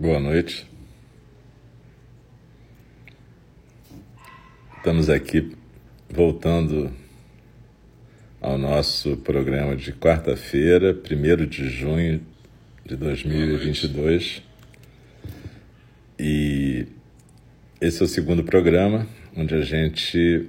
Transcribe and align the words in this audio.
Boa 0.00 0.18
noite. 0.18 0.66
Estamos 4.78 5.10
aqui 5.10 5.54
voltando 6.08 6.90
ao 8.40 8.56
nosso 8.56 9.18
programa 9.18 9.76
de 9.76 9.92
quarta-feira, 9.92 10.94
1 10.94 11.46
de 11.46 11.68
junho 11.68 12.22
de 12.86 12.96
2022. 12.96 14.42
E 16.18 16.86
esse 17.78 18.00
é 18.00 18.04
o 18.06 18.08
segundo 18.08 18.42
programa, 18.42 19.06
onde 19.36 19.54
a 19.54 19.60
gente 19.60 20.48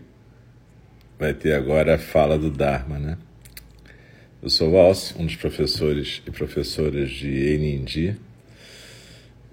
vai 1.19 1.33
ter 1.33 1.53
agora 1.53 1.95
a 1.95 1.99
fala 1.99 2.39
do 2.39 2.49
Dharma, 2.49 2.97
né? 2.97 3.17
Eu 4.41 4.49
sou 4.49 4.71
o 4.71 4.77
Alce, 4.77 5.13
um 5.21 5.25
dos 5.25 5.35
professores 5.35 6.21
e 6.25 6.31
professoras 6.31 7.11
de 7.11 7.27
Enindi, 7.27 8.17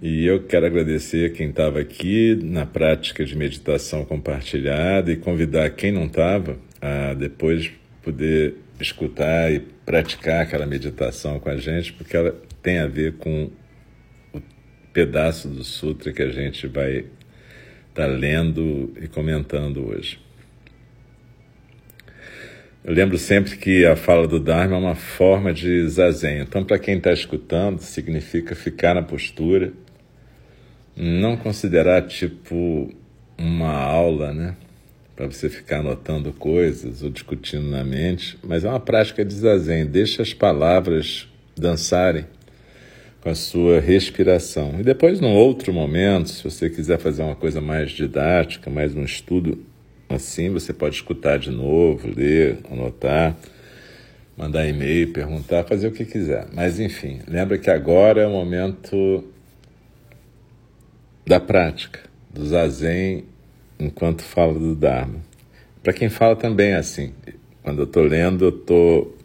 e 0.03 0.25
eu 0.25 0.43
quero 0.45 0.64
agradecer 0.64 1.32
quem 1.35 1.50
estava 1.50 1.79
aqui 1.79 2.35
na 2.43 2.64
prática 2.64 3.22
de 3.22 3.36
meditação 3.36 4.03
compartilhada 4.04 5.13
e 5.13 5.17
convidar 5.17 5.68
quem 5.71 5.93
não 5.93 6.07
estava 6.07 6.57
a 6.81 7.13
depois 7.13 7.71
poder 8.03 8.55
escutar 8.81 9.53
e 9.53 9.61
praticar 9.61 10.43
aquela 10.43 10.64
meditação 10.64 11.39
com 11.39 11.50
a 11.50 11.57
gente, 11.58 11.93
porque 11.93 12.17
ela 12.17 12.35
tem 12.63 12.79
a 12.79 12.86
ver 12.86 13.17
com 13.18 13.50
o 14.32 14.41
pedaço 14.91 15.49
do 15.49 15.63
sutra 15.63 16.14
que 16.14 16.22
a 16.22 16.30
gente 16.30 16.67
vai 16.67 17.00
estar 17.00 17.11
tá 17.94 18.07
lendo 18.07 18.94
e 18.99 19.07
comentando 19.07 19.86
hoje. 19.86 20.19
Eu 22.82 22.94
lembro 22.94 23.19
sempre 23.19 23.58
que 23.58 23.85
a 23.85 23.94
fala 23.94 24.27
do 24.27 24.41
Dharma 24.41 24.77
é 24.77 24.79
uma 24.79 24.94
forma 24.94 25.53
de 25.53 25.86
zazen. 25.86 26.39
Então, 26.39 26.64
para 26.64 26.79
quem 26.79 26.96
está 26.96 27.13
escutando, 27.13 27.80
significa 27.80 28.55
ficar 28.55 28.94
na 28.94 29.03
postura 29.03 29.71
não 30.96 31.36
considerar 31.36 32.06
tipo 32.06 32.92
uma 33.38 33.72
aula, 33.72 34.33
né? 34.33 34.56
Para 35.16 35.27
você 35.27 35.48
ficar 35.48 35.80
anotando 35.80 36.33
coisas 36.33 37.02
ou 37.02 37.10
discutindo 37.10 37.69
na 37.69 37.84
mente, 37.84 38.38
mas 38.42 38.64
é 38.64 38.69
uma 38.69 38.80
prática 38.80 39.24
de 39.24 39.34
zazen. 39.34 39.86
Deixa 39.86 40.22
as 40.22 40.33
palavras 40.33 41.28
dançarem 41.56 42.24
com 43.20 43.28
a 43.28 43.34
sua 43.34 43.80
respiração. 43.80 44.80
E 44.80 44.83
depois, 44.83 45.20
num 45.20 45.34
outro 45.34 45.72
momento, 45.72 46.30
se 46.30 46.42
você 46.42 46.70
quiser 46.70 46.98
fazer 46.98 47.22
uma 47.22 47.36
coisa 47.36 47.61
mais 47.61 47.91
didática, 47.91 48.70
mais 48.70 48.94
um 48.94 49.05
estudo 49.05 49.58
assim, 50.08 50.50
você 50.50 50.72
pode 50.72 50.96
escutar 50.96 51.38
de 51.38 51.50
novo, 51.50 52.08
ler, 52.08 52.58
anotar, 52.70 53.36
mandar 54.36 54.66
e-mail, 54.66 55.12
perguntar, 55.12 55.64
fazer 55.64 55.88
o 55.88 55.92
que 55.92 56.05
quiser. 56.05 56.46
Mas 56.52 56.80
enfim, 56.80 57.20
lembra 57.28 57.58
que 57.58 57.70
agora 57.70 58.22
é 58.22 58.27
o 58.27 58.30
momento 58.30 59.24
da 61.31 61.39
prática, 61.39 62.00
do 62.28 62.45
zazen 62.45 63.25
enquanto 63.78 64.20
fala 64.20 64.53
do 64.53 64.75
Dharma. 64.75 65.20
Para 65.81 65.92
quem 65.92 66.09
fala 66.09 66.34
também 66.34 66.73
é 66.73 66.77
assim. 66.77 67.14
Quando 67.62 67.83
eu 67.83 67.84
estou 67.84 68.03
lendo, 68.03 68.47
eu 68.47 68.48
estou 68.48 69.17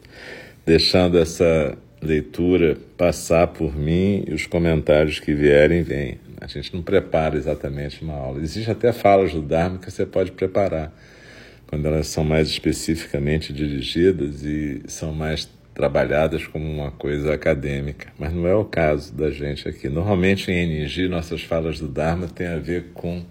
deixando 0.64 1.18
essa 1.18 1.76
leitura 2.00 2.78
passar 2.96 3.48
por 3.48 3.76
mim 3.76 4.22
e 4.24 4.32
os 4.32 4.46
comentários 4.46 5.18
que 5.18 5.34
vierem, 5.34 5.82
vêm. 5.82 6.20
A 6.40 6.46
gente 6.46 6.72
não 6.72 6.80
prepara 6.80 7.36
exatamente 7.36 8.04
uma 8.04 8.14
aula. 8.14 8.40
Existe 8.40 8.70
até 8.70 8.92
falas 8.92 9.32
do 9.32 9.42
Dharma 9.42 9.78
que 9.78 9.90
você 9.90 10.06
pode 10.06 10.30
preparar, 10.30 10.96
quando 11.66 11.86
elas 11.86 12.06
são 12.06 12.22
mais 12.22 12.46
especificamente 12.46 13.52
dirigidas 13.52 14.44
e 14.44 14.80
são 14.86 15.12
mais 15.12 15.50
trabalhadas 15.76 16.46
como 16.46 16.64
uma 16.64 16.90
coisa 16.90 17.34
acadêmica, 17.34 18.08
mas 18.18 18.32
não 18.32 18.46
é 18.46 18.54
o 18.54 18.64
caso 18.64 19.14
da 19.14 19.30
gente 19.30 19.68
aqui. 19.68 19.90
Normalmente 19.90 20.50
em 20.50 20.54
NG, 20.54 21.06
nossas 21.06 21.42
falas 21.42 21.78
do 21.78 21.86
Dharma 21.86 22.26
têm 22.26 22.46
a 22.46 22.56
ver 22.56 22.92
com 22.94 23.22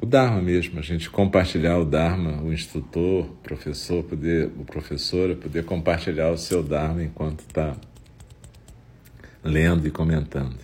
o 0.00 0.06
Dharma 0.06 0.40
mesmo, 0.40 0.78
a 0.78 0.82
gente 0.82 1.10
compartilhar 1.10 1.76
o 1.76 1.84
Dharma, 1.84 2.40
o 2.42 2.50
instrutor, 2.50 3.26
o 3.26 3.36
professor, 3.42 4.02
poder, 4.04 4.46
o 4.58 4.64
professor 4.64 5.36
poder 5.36 5.66
compartilhar 5.66 6.30
o 6.30 6.38
seu 6.38 6.62
Dharma 6.62 7.02
enquanto 7.02 7.40
está 7.40 7.76
lendo 9.44 9.86
e 9.86 9.90
comentando. 9.90 10.56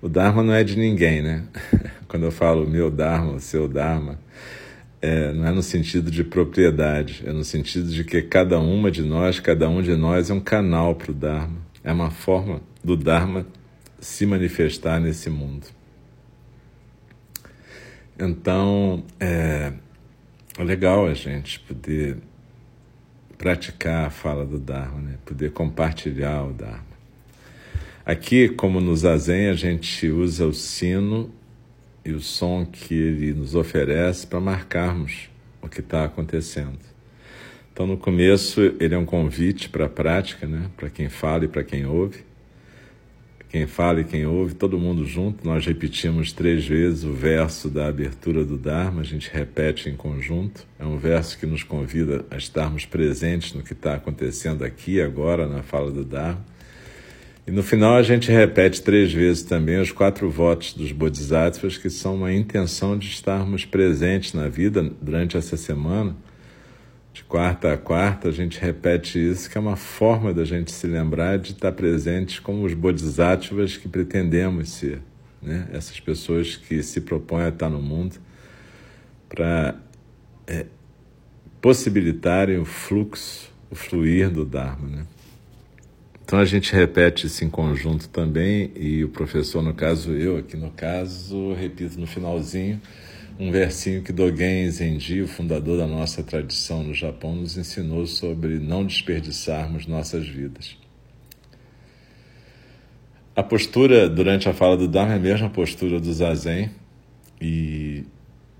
O 0.00 0.08
Dharma 0.08 0.44
não 0.44 0.54
é 0.54 0.62
de 0.62 0.78
ninguém, 0.78 1.22
né? 1.22 1.42
Quando 2.06 2.22
eu 2.22 2.30
falo 2.30 2.68
meu 2.68 2.88
Dharma, 2.88 3.32
o 3.32 3.40
seu 3.40 3.66
Dharma, 3.66 4.16
é, 5.00 5.32
não 5.32 5.46
é 5.46 5.52
no 5.52 5.62
sentido 5.62 6.10
de 6.10 6.24
propriedade, 6.24 7.22
é 7.26 7.32
no 7.32 7.44
sentido 7.44 7.88
de 7.90 8.04
que 8.04 8.22
cada 8.22 8.58
uma 8.58 8.90
de 8.90 9.02
nós, 9.02 9.38
cada 9.40 9.68
um 9.68 9.82
de 9.82 9.94
nós 9.94 10.30
é 10.30 10.34
um 10.34 10.40
canal 10.40 10.94
para 10.94 11.10
o 11.10 11.14
Dharma, 11.14 11.58
é 11.84 11.92
uma 11.92 12.10
forma 12.10 12.60
do 12.82 12.96
Dharma 12.96 13.46
se 14.00 14.26
manifestar 14.26 15.00
nesse 15.00 15.28
mundo. 15.30 15.66
Então, 18.18 19.04
é, 19.20 19.72
é 20.58 20.64
legal 20.64 21.06
a 21.06 21.14
gente 21.14 21.60
poder 21.60 22.16
praticar 23.36 24.06
a 24.06 24.10
fala 24.10 24.46
do 24.46 24.58
Dharma, 24.58 25.00
né? 25.00 25.18
poder 25.24 25.52
compartilhar 25.52 26.44
o 26.44 26.52
Dharma. 26.52 26.96
Aqui, 28.04 28.48
como 28.48 28.80
no 28.80 28.96
Zazen, 28.96 29.48
a 29.48 29.54
gente 29.54 30.08
usa 30.08 30.46
o 30.46 30.54
sino 30.54 31.30
e 32.06 32.12
o 32.12 32.20
som 32.20 32.64
que 32.64 32.94
ele 32.94 33.34
nos 33.34 33.56
oferece 33.56 34.26
para 34.26 34.38
marcarmos 34.38 35.28
o 35.60 35.68
que 35.68 35.80
está 35.80 36.04
acontecendo. 36.04 36.78
Então, 37.72 37.84
no 37.84 37.96
começo, 37.96 38.60
ele 38.78 38.94
é 38.94 38.98
um 38.98 39.04
convite 39.04 39.68
para 39.68 39.86
a 39.86 39.88
prática, 39.88 40.46
né? 40.46 40.70
para 40.76 40.88
quem 40.88 41.08
fala 41.08 41.44
e 41.44 41.48
para 41.48 41.64
quem 41.64 41.84
ouve. 41.84 42.24
Quem 43.48 43.66
fala 43.66 44.00
e 44.00 44.04
quem 44.04 44.24
ouve, 44.24 44.54
todo 44.54 44.78
mundo 44.78 45.04
junto. 45.04 45.44
Nós 45.44 45.66
repetimos 45.66 46.32
três 46.32 46.64
vezes 46.66 47.02
o 47.02 47.12
verso 47.12 47.68
da 47.68 47.88
abertura 47.88 48.44
do 48.44 48.56
Dharma, 48.56 49.00
a 49.00 49.04
gente 49.04 49.28
repete 49.32 49.88
em 49.88 49.96
conjunto. 49.96 50.66
É 50.78 50.84
um 50.84 50.98
verso 50.98 51.38
que 51.38 51.46
nos 51.46 51.62
convida 51.62 52.24
a 52.30 52.36
estarmos 52.36 52.86
presentes 52.86 53.52
no 53.52 53.62
que 53.62 53.72
está 53.72 53.94
acontecendo 53.94 54.64
aqui, 54.64 55.00
agora, 55.00 55.46
na 55.46 55.62
fala 55.62 55.90
do 55.90 56.04
Dharma. 56.04 56.44
E 57.46 57.50
no 57.52 57.62
final 57.62 57.94
a 57.94 58.02
gente 58.02 58.28
repete 58.28 58.82
três 58.82 59.12
vezes 59.12 59.44
também 59.44 59.80
os 59.80 59.92
quatro 59.92 60.28
votos 60.28 60.74
dos 60.74 60.90
Bodhisattvas, 60.90 61.78
que 61.78 61.88
são 61.88 62.16
uma 62.16 62.32
intenção 62.32 62.98
de 62.98 63.06
estarmos 63.06 63.64
presentes 63.64 64.32
na 64.32 64.48
vida 64.48 64.82
durante 65.00 65.36
essa 65.36 65.56
semana. 65.56 66.16
De 67.12 67.22
quarta 67.22 67.72
a 67.72 67.78
quarta, 67.78 68.28
a 68.28 68.32
gente 68.32 68.60
repete 68.60 69.18
isso, 69.18 69.48
que 69.48 69.56
é 69.56 69.60
uma 69.60 69.76
forma 69.76 70.34
da 70.34 70.44
gente 70.44 70.72
se 70.72 70.88
lembrar 70.88 71.38
de 71.38 71.52
estar 71.52 71.70
presentes 71.70 72.40
como 72.40 72.64
os 72.64 72.74
Bodhisattvas 72.74 73.76
que 73.76 73.88
pretendemos 73.88 74.70
ser. 74.70 75.00
Né? 75.40 75.68
Essas 75.72 76.00
pessoas 76.00 76.56
que 76.56 76.82
se 76.82 77.00
propõem 77.00 77.44
a 77.44 77.48
estar 77.50 77.70
no 77.70 77.80
mundo 77.80 78.16
para 79.28 79.76
é, 80.48 80.66
possibilitarem 81.60 82.58
o 82.58 82.64
fluxo, 82.64 83.52
o 83.70 83.76
fluir 83.76 84.30
do 84.30 84.44
Dharma. 84.44 84.88
Né? 84.88 85.06
Então 86.26 86.40
a 86.40 86.44
gente 86.44 86.72
repete 86.72 87.28
isso 87.28 87.44
em 87.44 87.48
conjunto 87.48 88.08
também, 88.08 88.72
e 88.74 89.04
o 89.04 89.08
professor, 89.08 89.62
no 89.62 89.72
caso 89.72 90.10
eu, 90.10 90.36
aqui 90.36 90.56
no 90.56 90.72
caso, 90.72 91.52
repito 91.54 92.00
no 92.00 92.06
finalzinho 92.06 92.80
um 93.38 93.52
versinho 93.52 94.02
que 94.02 94.12
Dogen 94.12 94.68
Zenji, 94.68 95.22
o 95.22 95.28
fundador 95.28 95.78
da 95.78 95.86
nossa 95.86 96.24
tradição 96.24 96.82
no 96.82 96.92
Japão, 96.92 97.36
nos 97.36 97.56
ensinou 97.56 98.06
sobre 98.06 98.58
não 98.58 98.84
desperdiçarmos 98.84 99.86
nossas 99.86 100.26
vidas. 100.26 100.76
A 103.36 103.42
postura 103.44 104.08
durante 104.08 104.48
a 104.48 104.52
fala 104.52 104.76
do 104.76 104.88
Dharma 104.88 105.12
é 105.12 105.16
a 105.16 105.20
mesma 105.20 105.48
postura 105.48 106.00
do 106.00 106.12
Zazen, 106.12 106.70
e 107.40 108.02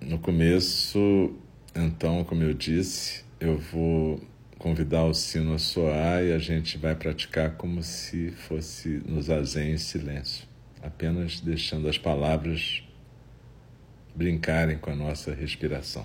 no 0.01 0.21
começo, 0.21 1.35
então, 1.75 2.23
como 2.23 2.45
eu 2.45 2.55
disse, 2.55 3.25
eu 3.41 3.59
vou 3.59 4.21
convidar 4.67 5.05
o 5.05 5.15
sino 5.15 5.55
a 5.55 5.61
soar 5.61 6.25
e 6.25 6.33
a 6.33 6.41
gente 6.41 6.77
vai 6.77 6.93
praticar 6.93 7.53
como 7.53 7.85
se 7.85 8.33
fosse 8.33 9.01
no 9.07 9.23
zazen 9.23 9.71
em 9.71 9.79
silêncio, 9.79 10.45
apenas 10.83 11.41
deixando 11.41 11.89
as 11.89 11.97
palavras 11.97 12.83
brincarem 14.13 14.77
com 14.77 14.91
a 14.91 14.97
nossa 14.97 15.33
respiração. 15.33 16.05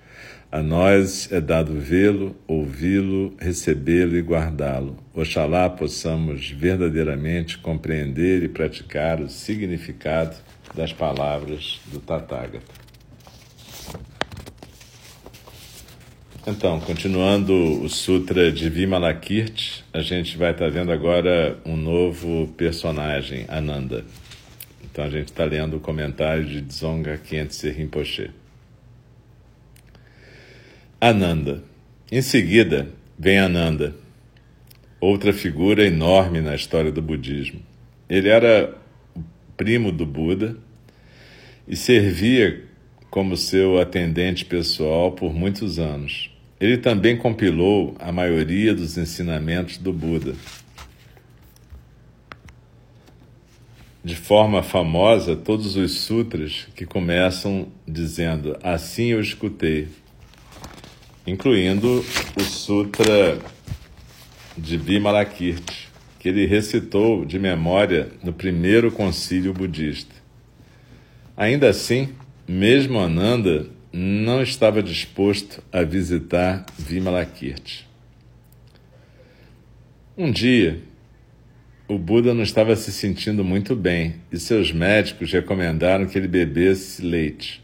A 0.51 0.61
nós 0.61 1.31
é 1.31 1.39
dado 1.39 1.79
vê-lo, 1.79 2.35
ouvi-lo, 2.45 3.33
recebê-lo 3.39 4.17
e 4.17 4.21
guardá-lo. 4.21 4.97
Oxalá 5.13 5.69
possamos 5.69 6.49
verdadeiramente 6.49 7.57
compreender 7.57 8.43
e 8.43 8.49
praticar 8.49 9.21
o 9.21 9.29
significado 9.29 10.35
das 10.75 10.91
palavras 10.91 11.79
do 11.89 11.99
Tathagata. 11.99 12.81
Então, 16.45 16.81
continuando 16.81 17.53
o 17.81 17.87
Sutra 17.87 18.51
de 18.51 18.69
Vimalakirti, 18.69 19.85
a 19.93 20.01
gente 20.01 20.37
vai 20.37 20.51
estar 20.51 20.69
vendo 20.69 20.91
agora 20.91 21.57
um 21.65 21.77
novo 21.77 22.47
personagem, 22.57 23.45
Ananda. 23.47 24.03
Então, 24.83 25.05
a 25.05 25.09
gente 25.09 25.27
está 25.27 25.45
lendo 25.45 25.77
o 25.77 25.79
comentário 25.79 26.43
de 26.43 26.59
Dzonga 26.59 27.17
Khyentse 27.17 27.69
Rinpoche. 27.69 28.40
Ananda. 31.03 31.63
Em 32.11 32.21
seguida, 32.21 32.89
vem 33.17 33.39
Ananda, 33.39 33.95
outra 34.99 35.33
figura 35.33 35.83
enorme 35.83 36.41
na 36.41 36.53
história 36.53 36.91
do 36.91 37.01
budismo. 37.01 37.59
Ele 38.07 38.29
era 38.29 38.77
primo 39.57 39.91
do 39.91 40.05
Buda 40.05 40.55
e 41.67 41.75
servia 41.75 42.65
como 43.09 43.35
seu 43.35 43.79
atendente 43.79 44.45
pessoal 44.45 45.13
por 45.13 45.33
muitos 45.33 45.79
anos. 45.79 46.29
Ele 46.59 46.77
também 46.77 47.17
compilou 47.17 47.95
a 47.97 48.11
maioria 48.11 48.75
dos 48.75 48.95
ensinamentos 48.95 49.79
do 49.79 49.91
Buda. 49.91 50.35
De 54.03 54.15
forma 54.15 54.61
famosa, 54.61 55.35
todos 55.35 55.75
os 55.75 56.01
sutras 56.01 56.67
que 56.75 56.85
começam 56.85 57.69
dizendo: 57.87 58.55
Assim 58.61 59.07
eu 59.07 59.19
escutei, 59.19 59.87
incluindo 61.25 62.03
o 62.35 62.41
Sutra 62.41 63.39
de 64.57 64.77
Vimalakirti, 64.77 65.89
que 66.19 66.29
ele 66.29 66.45
recitou 66.45 67.25
de 67.25 67.39
memória 67.39 68.09
no 68.23 68.33
primeiro 68.33 68.91
concílio 68.91 69.53
budista. 69.53 70.13
Ainda 71.35 71.69
assim, 71.69 72.09
mesmo 72.47 72.99
Ananda 72.99 73.67
não 73.91 74.41
estava 74.41 74.81
disposto 74.81 75.63
a 75.71 75.83
visitar 75.83 76.65
Vimalakirti. 76.77 77.87
Um 80.17 80.31
dia, 80.31 80.81
o 81.87 81.97
Buda 81.97 82.33
não 82.33 82.43
estava 82.43 82.75
se 82.75 82.91
sentindo 82.91 83.43
muito 83.43 83.75
bem 83.75 84.15
e 84.31 84.37
seus 84.37 84.71
médicos 84.71 85.31
recomendaram 85.31 86.05
que 86.05 86.17
ele 86.17 86.27
bebesse 86.27 87.01
leite. 87.01 87.61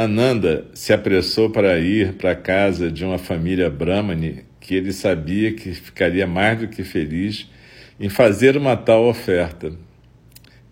Ananda 0.00 0.64
se 0.74 0.92
apressou 0.92 1.50
para 1.50 1.76
ir 1.76 2.12
para 2.12 2.30
a 2.30 2.36
casa 2.36 2.88
de 2.88 3.04
uma 3.04 3.18
família 3.18 3.68
brahmane 3.68 4.44
que 4.60 4.76
ele 4.76 4.92
sabia 4.92 5.52
que 5.52 5.74
ficaria 5.74 6.24
mais 6.24 6.60
do 6.60 6.68
que 6.68 6.84
feliz 6.84 7.50
em 7.98 8.08
fazer 8.08 8.56
uma 8.56 8.76
tal 8.76 9.06
oferta. 9.08 9.72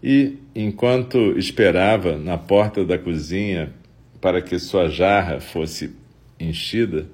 E, 0.01 0.37
enquanto 0.55 1.37
esperava 1.37 2.17
na 2.17 2.39
porta 2.39 2.85
da 2.85 2.97
cozinha 2.97 3.73
para 4.21 4.41
que 4.41 4.61
sua 4.61 4.89
jarra 4.89 5.41
fosse 5.41 5.93
enchida, 6.39 7.09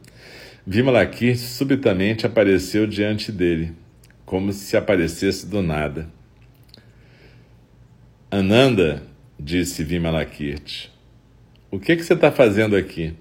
Vimalakirti 0.67 1.41
subitamente 1.41 2.26
apareceu 2.26 2.87
diante 2.87 3.32
dele, 3.32 3.73
como 4.26 4.53
se 4.53 4.76
aparecesse 4.76 5.47
do 5.47 5.62
nada. 5.62 6.11
Ananda, 8.31 9.03
disse 9.41 9.82
Vimalakirti, 9.82 10.93
o 11.73 11.81
que, 11.81 11.97
que 11.97 12.05
você 12.05 12.13
está 12.13 12.31
fazendo 12.31 12.77
aqui? 12.77 13.15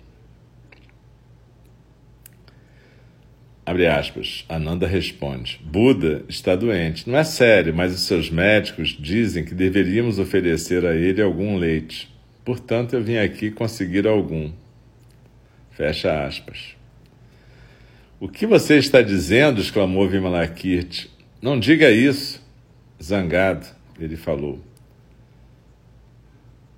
Abre 3.65 3.88
aspas. 3.88 4.45
Ananda 4.50 4.86
responde: 4.86 5.62
Buda 5.63 6.25
está 6.27 6.53
doente. 6.53 7.09
Não 7.09 7.18
é 7.18 7.24
sério, 7.24 7.74
mas 7.74 7.94
os 7.95 8.01
seus 8.01 8.30
médicos 8.30 8.89
dizem 8.89 9.45
que 9.45 9.56
deveríamos 9.56 10.19
oferecer 10.19 10.86
a 10.86 10.94
ele 10.94 11.21
algum 11.21 11.56
leite. 11.56 12.13
Portanto, 12.44 12.94
eu 12.94 13.01
vim 13.01 13.15
aqui 13.15 13.51
conseguir 13.51 14.06
algum. 14.06 14.51
Fecha 15.71 16.25
aspas. 16.25 16.75
O 18.19 18.27
que 18.27 18.45
você 18.45 18.77
está 18.77 19.01
dizendo? 19.01 19.62
exclamou 19.62 20.09
Vimalakirti. 20.09 21.09
Não 21.42 21.57
diga 21.57 21.89
isso. 21.89 22.45
Zangado, 23.01 23.65
ele 23.98 24.18
falou 24.18 24.62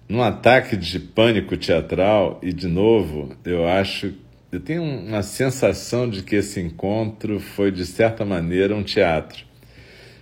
num 0.08 0.22
ataque 0.22 0.76
de 0.76 1.00
pânico 1.00 1.56
teatral, 1.58 2.40
e 2.44 2.52
de 2.52 2.68
novo, 2.68 3.36
eu 3.46 3.68
acho, 3.68 4.14
eu 4.52 4.60
tenho 4.60 4.84
uma 4.84 5.24
sensação 5.24 6.10
de 6.10 6.24
que 6.24 6.36
esse 6.36 6.60
encontro 6.60 7.40
foi, 7.40 7.72
de 7.72 7.86
certa 7.86 8.26
maneira, 8.26 8.76
um 8.76 8.84
teatro. 8.84 9.46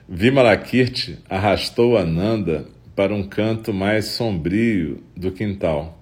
Vimalakirti 0.08 1.20
arrastou 1.30 1.98
Ananda 1.98 2.66
para 2.96 3.14
um 3.14 3.24
canto 3.24 3.74
mais 3.74 4.06
sombrio 4.06 5.04
do 5.16 5.32
quintal. 5.32 5.98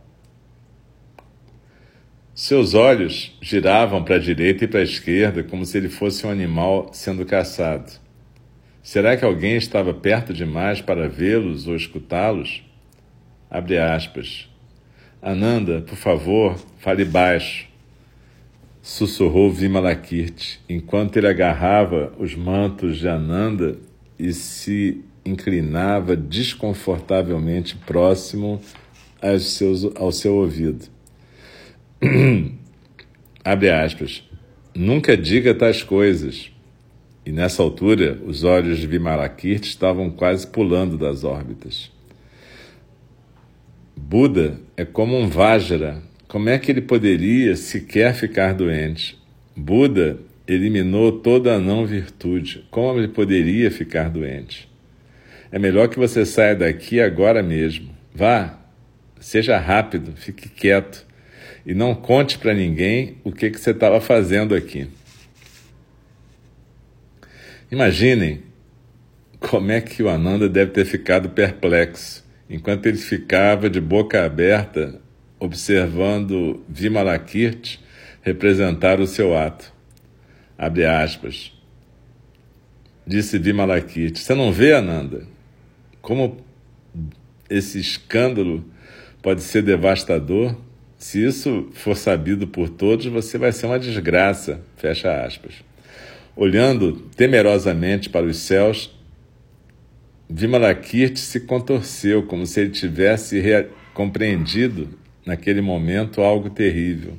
Seus 2.33 2.73
olhos 2.73 3.37
giravam 3.41 4.03
para 4.03 4.15
a 4.15 4.19
direita 4.19 4.63
e 4.63 4.67
para 4.67 4.79
a 4.79 4.83
esquerda 4.83 5.43
como 5.43 5.65
se 5.65 5.77
ele 5.77 5.89
fosse 5.89 6.25
um 6.25 6.29
animal 6.29 6.89
sendo 6.93 7.25
caçado. 7.25 7.91
Será 8.81 9.17
que 9.17 9.25
alguém 9.25 9.57
estava 9.57 9.93
perto 9.93 10.33
demais 10.33 10.81
para 10.81 11.07
vê-los 11.07 11.67
ou 11.67 11.75
escutá-los? 11.75 12.63
Abre 13.49 13.79
aspas. 13.79 14.47
Ananda, 15.21 15.81
por 15.81 15.97
favor, 15.97 16.55
fale 16.77 17.03
baixo. 17.03 17.67
Sussurrou 18.81 19.51
Vimalakirti, 19.51 20.61
enquanto 20.69 21.17
ele 21.17 21.27
agarrava 21.27 22.13
os 22.17 22.35
mantos 22.35 22.97
de 22.97 23.07
Ananda 23.07 23.77
e 24.17 24.31
se 24.31 25.03
inclinava 25.25 26.15
desconfortavelmente 26.15 27.75
próximo 27.75 28.61
aos 29.21 29.43
seus, 29.53 29.83
ao 29.95 30.11
seu 30.11 30.35
ouvido. 30.35 30.85
Abre 33.43 33.69
aspas. 33.69 34.23
Nunca 34.73 35.17
diga 35.17 35.53
tais 35.53 35.83
coisas. 35.83 36.51
E 37.25 37.31
nessa 37.31 37.61
altura, 37.61 38.17
os 38.25 38.43
olhos 38.43 38.79
de 38.79 38.87
Vimalakirti 38.87 39.67
estavam 39.67 40.09
quase 40.09 40.47
pulando 40.47 40.97
das 40.97 41.23
órbitas. 41.23 41.91
Buda 44.09 44.59
é 44.75 44.83
como 44.83 45.15
um 45.15 45.29
Vajra. 45.29 46.01
Como 46.27 46.49
é 46.49 46.57
que 46.57 46.71
ele 46.71 46.81
poderia 46.81 47.55
sequer 47.55 48.15
ficar 48.15 48.55
doente? 48.55 49.15
Buda 49.55 50.17
eliminou 50.47 51.11
toda 51.11 51.53
a 51.53 51.59
não 51.59 51.85
virtude. 51.85 52.65
Como 52.71 52.97
ele 52.97 53.09
poderia 53.09 53.69
ficar 53.69 54.09
doente? 54.09 54.67
É 55.51 55.59
melhor 55.59 55.89
que 55.89 55.99
você 55.99 56.25
saia 56.25 56.55
daqui 56.55 56.99
agora 56.99 57.43
mesmo. 57.43 57.95
Vá, 58.11 58.59
seja 59.19 59.59
rápido, 59.59 60.13
fique 60.15 60.49
quieto 60.49 61.05
e 61.63 61.75
não 61.75 61.93
conte 61.93 62.39
para 62.39 62.55
ninguém 62.55 63.17
o 63.23 63.31
que, 63.31 63.51
que 63.51 63.59
você 63.59 63.69
estava 63.69 64.01
fazendo 64.01 64.55
aqui. 64.55 64.87
Imaginem 67.71 68.41
como 69.39 69.71
é 69.71 69.79
que 69.79 70.01
o 70.01 70.09
Ananda 70.09 70.49
deve 70.49 70.71
ter 70.71 70.85
ficado 70.85 71.29
perplexo 71.29 72.27
enquanto 72.49 72.87
ele 72.87 72.97
ficava 72.97 73.69
de 73.69 73.79
boca 73.79 74.25
aberta 74.25 74.99
observando 75.39 76.63
Vimalakirti 76.67 77.79
representar 78.21 78.99
o 78.99 79.07
seu 79.07 79.37
ato. 79.37 79.71
Abre 80.57 80.85
aspas. 80.85 81.53
Disse 83.07 83.39
Vimalakirti: 83.39 84.19
Você 84.19 84.35
não 84.35 84.51
vê, 84.51 84.73
Ananda, 84.73 85.25
como 86.01 86.37
esse 87.49 87.79
escândalo 87.79 88.65
pode 89.21 89.41
ser 89.41 89.61
devastador? 89.61 90.55
Se 90.97 91.25
isso 91.25 91.69
for 91.73 91.95
sabido 91.95 92.45
por 92.45 92.69
todos, 92.69 93.05
você 93.05 93.37
vai 93.37 93.53
ser 93.53 93.67
uma 93.67 93.79
desgraça. 93.79 94.61
Fecha 94.75 95.23
aspas. 95.23 95.53
Olhando 96.35 96.93
temerosamente 97.15 98.09
para 98.09 98.25
os 98.25 98.37
céus, 98.37 98.93
Vimalakirti 100.29 101.19
se 101.19 101.39
contorceu, 101.39 102.21
como 102.23 102.45
se 102.45 102.61
ele 102.61 102.69
tivesse 102.69 103.41
compreendido 103.95 104.99
naquele 105.25 105.59
momento 105.59 106.21
algo 106.21 106.51
terrível. 106.51 107.17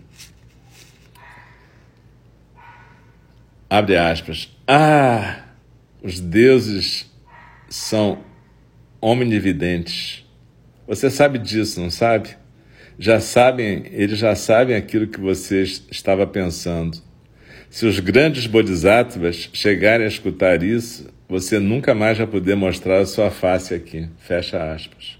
Abre 3.69 3.97
aspas. 3.97 4.57
Ah, 4.67 5.45
os 6.03 6.21
deuses 6.21 7.11
são 7.69 8.23
omnividentes. 9.01 10.25
Você 10.87 11.11
sabe 11.11 11.39
disso, 11.39 11.81
não 11.81 11.91
sabe? 11.91 12.37
Já 12.99 13.19
sabem, 13.19 13.85
eles 13.93 14.19
já 14.19 14.35
sabem 14.37 14.77
aquilo 14.77 15.07
que 15.09 15.21
você 15.21 15.63
estava 15.63 16.27
pensando. 16.27 16.99
Se 17.69 17.87
os 17.87 17.99
grandes 17.99 18.47
bodhisattvas 18.47 19.49
chegarem 19.53 20.05
a 20.05 20.09
escutar 20.09 20.63
isso, 20.63 21.09
você 21.31 21.61
nunca 21.61 21.95
mais 21.95 22.19
vai 22.19 22.27
poder 22.27 22.57
mostrar 22.57 22.99
a 22.99 23.07
sua 23.07 23.31
face 23.31 23.73
aqui. 23.73 24.09
Fecha 24.19 24.75
aspas. 24.75 25.17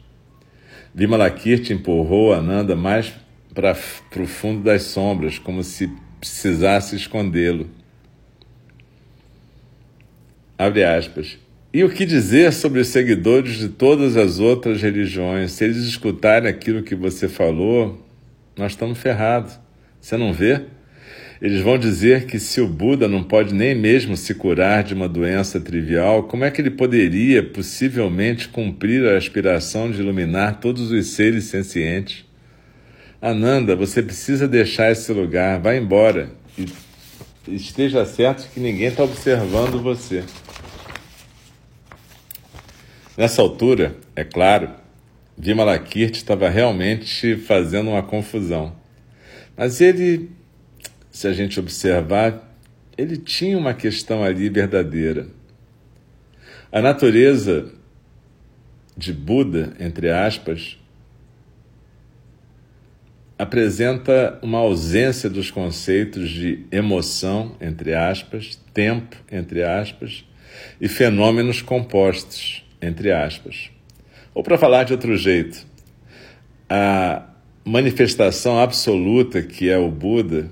Vimalakirti 0.93 1.73
empurrou 1.73 2.33
Ananda 2.33 2.75
mais 2.75 3.15
para 3.55 3.77
o 4.21 4.27
fundo 4.27 4.61
das 4.65 4.83
sombras, 4.83 5.39
como 5.39 5.63
se 5.63 5.89
precisasse 6.19 6.97
escondê-lo. 6.97 7.71
Abre 10.59 10.83
aspas. 10.83 11.39
E 11.73 11.85
o 11.85 11.89
que 11.89 12.05
dizer 12.05 12.53
sobre 12.53 12.81
os 12.81 12.89
seguidores 12.89 13.59
de 13.59 13.69
todas 13.69 14.17
as 14.17 14.41
outras 14.41 14.83
religiões? 14.83 15.53
Se 15.53 15.63
eles 15.63 15.77
escutarem 15.77 16.51
aquilo 16.51 16.83
que 16.83 16.97
você 16.97 17.29
falou, 17.29 18.05
nós 18.57 18.73
estamos 18.73 18.99
ferrados. 18.99 19.61
Você 20.01 20.17
não 20.17 20.33
vê? 20.33 20.63
Eles 21.41 21.63
vão 21.63 21.79
dizer 21.79 22.27
que 22.27 22.39
se 22.39 22.61
o 22.61 22.69
Buda 22.69 23.09
não 23.09 23.25
pode 23.25 23.55
nem 23.55 23.75
mesmo 23.75 24.15
se 24.15 24.35
curar 24.35 24.85
de 24.85 24.93
uma 24.93 25.09
doença 25.09 25.59
trivial, 25.59 26.25
como 26.25 26.45
é 26.45 26.51
que 26.51 26.61
ele 26.61 26.71
poderia 26.71 27.43
possivelmente 27.43 28.49
cumprir 28.49 29.07
a 29.07 29.17
aspiração 29.17 29.91
de 29.91 30.01
iluminar 30.01 30.61
todos 30.61 30.91
os 30.91 31.07
seres 31.07 31.45
sencientes? 31.45 32.27
Ananda, 33.23 33.75
você 33.75 34.03
precisa 34.03 34.47
deixar 34.47 34.93
esse 34.93 35.11
lugar, 35.13 35.61
vá 35.61 35.75
embora 35.75 36.31
e 36.59 37.55
esteja 37.55 38.05
certo 38.05 38.49
que 38.53 38.61
ninguém 38.61 38.89
está 38.89 39.03
observando 39.03 39.81
você. 39.83 40.23
Nessa 43.17 43.41
altura, 43.41 43.97
é 44.15 44.25
claro, 44.25 44.71
Vimalakirti 45.37 46.19
estava 46.19 46.49
realmente 46.49 47.37
fazendo 47.37 47.91
uma 47.91 48.03
confusão. 48.03 48.75
Mas 49.57 49.81
ele, 49.81 50.31
se 51.11 51.27
a 51.27 51.33
gente 51.33 51.59
observar, 51.59 52.57
ele 52.97 53.17
tinha 53.17 53.57
uma 53.57 53.75
questão 53.75 54.23
ali 54.23 54.49
verdadeira. 54.49 55.27
A 56.71 56.81
natureza 56.81 57.73
de 58.97 59.13
Buda, 59.13 59.73
entre 59.81 60.11
aspas, 60.11 60.79
apresenta 63.39 64.39
uma 64.43 64.59
ausência 64.59 65.31
dos 65.31 65.51
conceitos 65.51 66.29
de 66.29 66.67
emoção, 66.71 67.57
entre 67.61 67.95
aspas, 67.95 68.61
tempo, 68.75 69.17
entre 69.33 69.63
aspas, 69.63 70.25
e 70.79 70.89
fenômenos 70.89 71.63
compostos, 71.63 72.63
entre 72.83 73.11
aspas. 73.11 73.71
Ou 74.35 74.43
para 74.43 74.59
falar 74.59 74.85
de 74.85 74.93
outro 74.93 75.17
jeito, 75.17 75.67
a 76.69 77.23
manifestação 77.65 78.61
absoluta 78.61 79.43
que 79.43 79.71
é 79.71 79.79
o 79.79 79.91
Buda, 79.91 80.51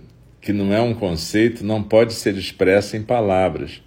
que 0.49 0.53
não 0.55 0.73
é 0.73 0.81
um 0.81 0.95
conceito, 0.95 1.63
não 1.63 1.83
pode 1.83 2.15
ser 2.15 2.35
expressa 2.39 2.97
em 2.97 3.03
palavras. 3.03 3.83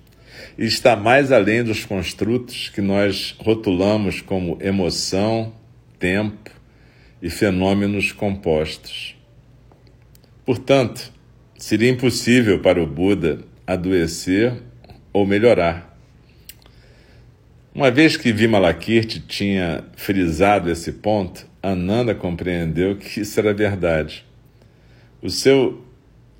E 0.55 0.63
está 0.63 0.95
mais 0.95 1.31
além 1.31 1.63
dos 1.63 1.83
construtos 1.85 2.69
que 2.69 2.81
nós 2.81 3.35
rotulamos 3.39 4.21
como 4.21 4.59
emoção, 4.61 5.55
tempo 5.97 6.51
e 7.19 7.31
fenômenos 7.31 8.11
compostos. 8.11 9.15
Portanto, 10.45 11.11
seria 11.57 11.89
impossível 11.89 12.59
para 12.59 12.79
o 12.79 12.85
Buda 12.85 13.39
adoecer 13.65 14.53
ou 15.11 15.25
melhorar. 15.25 15.97
Uma 17.73 17.89
vez 17.89 18.17
que 18.17 18.31
Vimalakirti 18.31 19.19
tinha 19.19 19.83
frisado 19.95 20.69
esse 20.69 20.91
ponto, 20.91 21.43
Ananda 21.63 22.13
compreendeu 22.13 22.97
que 22.97 23.21
isso 23.21 23.39
era 23.39 23.51
verdade. 23.51 24.23
O 25.23 25.29
seu 25.31 25.89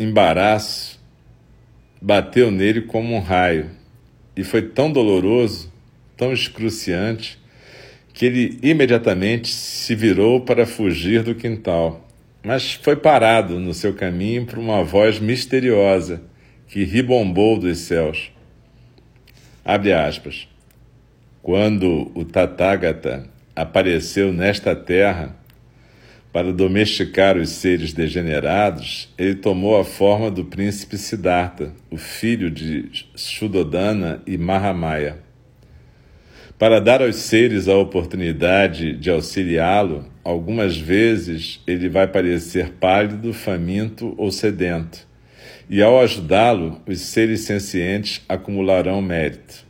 embaraço 0.02 1.00
bateu 2.02 2.50
nele 2.50 2.82
como 2.82 3.14
um 3.14 3.20
raio 3.20 3.70
e 4.36 4.44
foi 4.44 4.62
tão 4.62 4.92
doloroso, 4.92 5.72
tão 6.18 6.34
excruciante, 6.34 7.40
que 8.14 8.26
ele 8.26 8.60
imediatamente 8.64 9.50
se 9.50 9.94
virou 9.96 10.42
para 10.42 10.66
fugir 10.66 11.24
do 11.24 11.36
quintal, 11.36 12.08
mas 12.44 12.74
foi 12.74 12.96
parado 12.96 13.60
no 13.60 13.74
seu 13.74 13.94
caminho 13.94 14.46
por 14.46 14.58
uma 14.58 14.84
voz 14.84 15.20
misteriosa 15.20 16.22
que 16.68 16.84
ribombou 16.84 17.60
dos 17.60 17.78
céus. 17.80 18.32
Abre 19.64 19.94
aspas. 19.94 20.48
Quando 21.44 22.12
o 22.16 22.24
Tathagata 22.24 23.28
apareceu 23.56 24.32
nesta 24.32 24.76
terra 24.76 25.36
para 26.32 26.54
domesticar 26.54 27.38
os 27.38 27.50
seres 27.50 27.92
degenerados, 27.92 29.14
ele 29.18 29.36
tomou 29.36 29.78
a 29.80 29.84
forma 29.84 30.32
do 30.32 30.46
príncipe 30.46 30.98
Siddhartha, 30.98 31.74
o 31.90 31.98
filho 31.98 32.50
de 32.50 32.90
Shuddodana 33.16 34.22
e 34.26 34.38
Mahamaya. 34.38 35.18
Para 36.58 36.80
dar 36.80 37.02
aos 37.02 37.16
seres 37.16 37.68
a 37.68 37.76
oportunidade 37.76 38.96
de 38.96 39.10
auxiliá-lo, 39.10 40.06
algumas 40.24 40.78
vezes 40.78 41.60
ele 41.68 41.90
vai 41.90 42.08
parecer 42.08 42.74
pálido, 42.74 43.34
faminto 43.34 44.14
ou 44.18 44.32
sedento, 44.32 45.06
e 45.70 45.82
ao 45.82 46.00
ajudá-lo, 46.00 46.82
os 46.88 47.00
seres 47.00 47.42
sencientes 47.42 48.22
acumularão 48.30 49.02
mérito. 49.02 49.66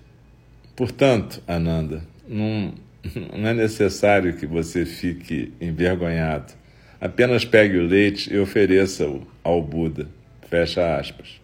Portanto, 0.75 1.41
Ananda, 1.47 2.03
não, 2.27 2.73
não 3.37 3.49
é 3.49 3.53
necessário 3.53 4.35
que 4.35 4.45
você 4.45 4.85
fique 4.85 5.51
envergonhado. 5.59 6.53
Apenas 6.99 7.43
pegue 7.43 7.77
o 7.77 7.87
leite 7.87 8.31
e 8.31 8.37
ofereça-o 8.37 9.25
ao 9.43 9.61
Buda. 9.61 10.07
Fecha 10.49 10.97
aspas. 10.97 11.41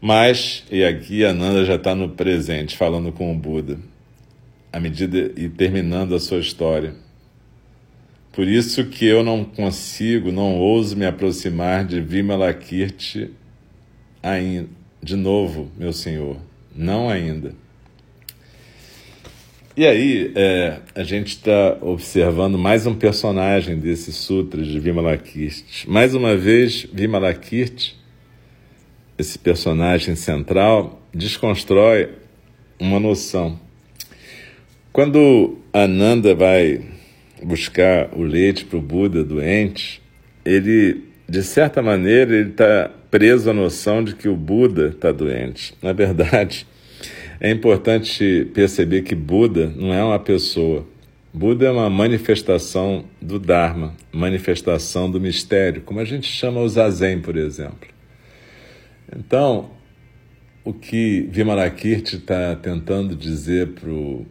Mas, 0.00 0.64
e 0.70 0.82
aqui 0.84 1.24
Ananda 1.24 1.64
já 1.64 1.76
está 1.76 1.94
no 1.94 2.08
presente, 2.08 2.76
falando 2.76 3.12
com 3.12 3.32
o 3.32 3.38
Buda, 3.38 3.78
à 4.72 4.80
medida 4.80 5.32
e 5.36 5.48
terminando 5.48 6.14
a 6.16 6.18
sua 6.18 6.38
história. 6.38 6.94
Por 8.32 8.48
isso 8.48 8.86
que 8.86 9.06
eu 9.06 9.22
não 9.22 9.44
consigo, 9.44 10.32
não 10.32 10.58
ouso 10.58 10.96
me 10.96 11.06
aproximar 11.06 11.84
de 11.84 12.00
Vimalakirti 12.00 13.30
ainda. 14.22 14.68
De 15.00 15.16
novo, 15.16 15.70
meu 15.76 15.92
senhor, 15.92 16.36
não 16.74 17.08
ainda. 17.08 17.54
E 19.74 19.86
aí, 19.86 20.30
é, 20.34 20.80
a 20.94 21.02
gente 21.02 21.28
está 21.28 21.78
observando 21.80 22.58
mais 22.58 22.86
um 22.86 22.94
personagem 22.94 23.78
desse 23.78 24.12
sutra 24.12 24.62
de 24.62 24.78
Vimalakirti. 24.78 25.88
Mais 25.88 26.14
uma 26.14 26.36
vez, 26.36 26.86
Vimalakirti, 26.92 27.98
esse 29.16 29.38
personagem 29.38 30.14
central, 30.14 31.00
desconstrói 31.14 32.10
uma 32.78 33.00
noção. 33.00 33.58
Quando 34.92 35.56
Ananda 35.72 36.34
vai 36.34 36.82
buscar 37.42 38.10
o 38.14 38.22
leite 38.22 38.66
para 38.66 38.76
o 38.76 38.82
Buda 38.82 39.24
doente, 39.24 40.02
ele, 40.44 41.02
de 41.26 41.42
certa 41.42 41.80
maneira, 41.80 42.36
ele 42.36 42.50
está 42.50 42.90
preso 43.10 43.48
à 43.48 43.54
noção 43.54 44.04
de 44.04 44.14
que 44.16 44.28
o 44.28 44.36
Buda 44.36 44.88
está 44.88 45.10
doente. 45.10 45.72
Na 45.80 45.94
verdade, 45.94 46.66
é 47.44 47.50
importante 47.50 48.48
perceber 48.54 49.02
que 49.02 49.16
Buda 49.16 49.66
não 49.74 49.92
é 49.92 50.02
uma 50.04 50.18
pessoa. 50.20 50.86
Buda 51.34 51.66
é 51.66 51.70
uma 51.72 51.90
manifestação 51.90 53.04
do 53.20 53.36
Dharma, 53.40 53.96
manifestação 54.12 55.10
do 55.10 55.20
mistério, 55.20 55.82
como 55.82 55.98
a 55.98 56.04
gente 56.04 56.28
chama 56.28 56.60
o 56.60 56.68
Zazen, 56.68 57.20
por 57.20 57.36
exemplo. 57.36 57.88
Então, 59.18 59.70
o 60.64 60.72
que 60.72 61.22
Vimalakirti 61.32 62.14
está 62.14 62.54
tentando 62.54 63.16
dizer 63.16 63.70
para 63.70 63.90
o 63.90 64.24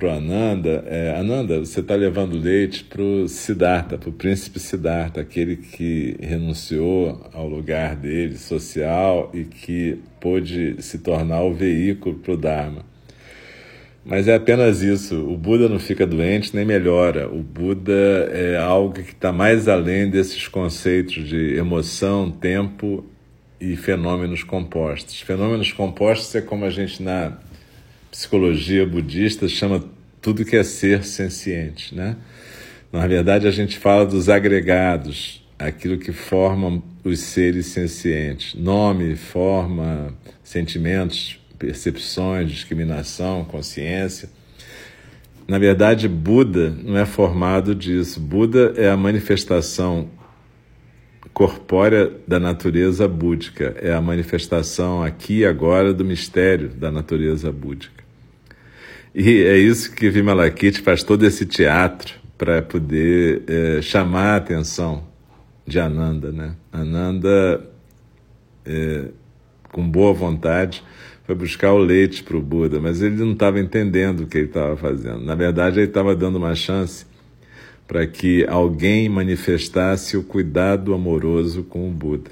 para 0.00 0.08
o 0.08 0.12
Ananda, 0.12 0.82
é, 0.86 1.14
Ananda, 1.14 1.58
você 1.58 1.80
está 1.80 1.94
levando 1.94 2.34
leite 2.34 2.84
para 2.84 3.02
o 3.02 3.28
Siddhartha, 3.28 3.98
para 3.98 4.08
o 4.08 4.12
príncipe 4.12 4.58
Siddhartha, 4.58 5.20
aquele 5.20 5.56
que 5.56 6.16
renunciou 6.18 7.28
ao 7.34 7.46
lugar 7.46 7.96
dele 7.96 8.38
social 8.38 9.30
e 9.34 9.44
que 9.44 9.98
pôde 10.18 10.82
se 10.82 11.00
tornar 11.00 11.42
o 11.42 11.52
veículo 11.52 12.14
para 12.14 12.32
o 12.32 12.36
Dharma. 12.38 12.82
Mas 14.02 14.26
é 14.26 14.34
apenas 14.34 14.80
isso. 14.80 15.16
O 15.16 15.36
Buda 15.36 15.68
não 15.68 15.78
fica 15.78 16.06
doente 16.06 16.56
nem 16.56 16.64
melhora. 16.64 17.28
O 17.28 17.42
Buda 17.42 17.92
é 18.32 18.56
algo 18.56 18.94
que 18.94 19.00
está 19.00 19.30
mais 19.30 19.68
além 19.68 20.08
desses 20.08 20.48
conceitos 20.48 21.28
de 21.28 21.56
emoção, 21.56 22.30
tempo 22.30 23.04
e 23.60 23.76
fenômenos 23.76 24.42
compostos. 24.42 25.20
Fenômenos 25.20 25.74
compostos 25.74 26.34
é 26.34 26.40
como 26.40 26.64
a 26.64 26.70
gente 26.70 27.02
na 27.02 27.36
psicologia 28.10 28.84
budista 28.86 29.48
chama 29.48 29.84
tudo 30.20 30.44
que 30.44 30.56
é 30.56 30.62
ser 30.62 31.04
senciente, 31.04 31.94
né? 31.94 32.16
Na 32.92 33.06
verdade, 33.06 33.46
a 33.46 33.50
gente 33.50 33.78
fala 33.78 34.04
dos 34.04 34.28
agregados, 34.28 35.46
aquilo 35.58 35.96
que 35.96 36.12
forma 36.12 36.82
os 37.04 37.20
seres 37.20 37.66
sencientes: 37.66 38.54
nome, 38.54 39.14
forma, 39.16 40.12
sentimentos, 40.42 41.38
percepções, 41.58 42.50
discriminação, 42.50 43.44
consciência. 43.44 44.28
Na 45.46 45.58
verdade, 45.58 46.08
Buda 46.08 46.70
não 46.70 46.96
é 46.96 47.06
formado 47.06 47.74
disso. 47.74 48.20
Buda 48.20 48.74
é 48.76 48.88
a 48.88 48.96
manifestação 48.96 50.08
corpórea 51.40 52.12
da 52.28 52.38
natureza 52.38 53.08
búdica, 53.08 53.74
é 53.80 53.94
a 53.94 54.00
manifestação 54.02 55.02
aqui 55.02 55.38
e 55.38 55.46
agora 55.46 55.94
do 55.94 56.04
mistério 56.04 56.68
da 56.68 56.90
natureza 56.90 57.50
búdica. 57.50 58.04
E 59.14 59.44
é 59.44 59.56
isso 59.56 59.94
que 59.94 60.10
Vimalakit 60.10 60.82
faz 60.82 61.02
todo 61.02 61.24
esse 61.24 61.46
teatro 61.46 62.14
para 62.36 62.60
poder 62.60 63.42
é, 63.46 63.80
chamar 63.80 64.34
a 64.34 64.36
atenção 64.36 65.04
de 65.66 65.80
Ananda. 65.80 66.30
Né? 66.30 66.54
Ananda, 66.70 67.66
é, 68.66 69.04
com 69.72 69.88
boa 69.88 70.12
vontade, 70.12 70.84
foi 71.24 71.34
buscar 71.34 71.72
o 71.72 71.78
leite 71.78 72.22
para 72.22 72.36
o 72.36 72.42
Buda, 72.42 72.78
mas 72.80 73.00
ele 73.00 73.16
não 73.16 73.32
estava 73.32 73.58
entendendo 73.58 74.24
o 74.24 74.26
que 74.26 74.36
ele 74.36 74.48
estava 74.48 74.76
fazendo. 74.76 75.24
Na 75.24 75.34
verdade, 75.34 75.78
ele 75.78 75.86
estava 75.86 76.14
dando 76.14 76.36
uma 76.36 76.54
chance 76.54 77.06
para 77.90 78.06
que 78.06 78.46
alguém 78.46 79.08
manifestasse 79.08 80.16
o 80.16 80.22
cuidado 80.22 80.94
amoroso 80.94 81.64
com 81.64 81.88
o 81.88 81.90
Buda. 81.90 82.30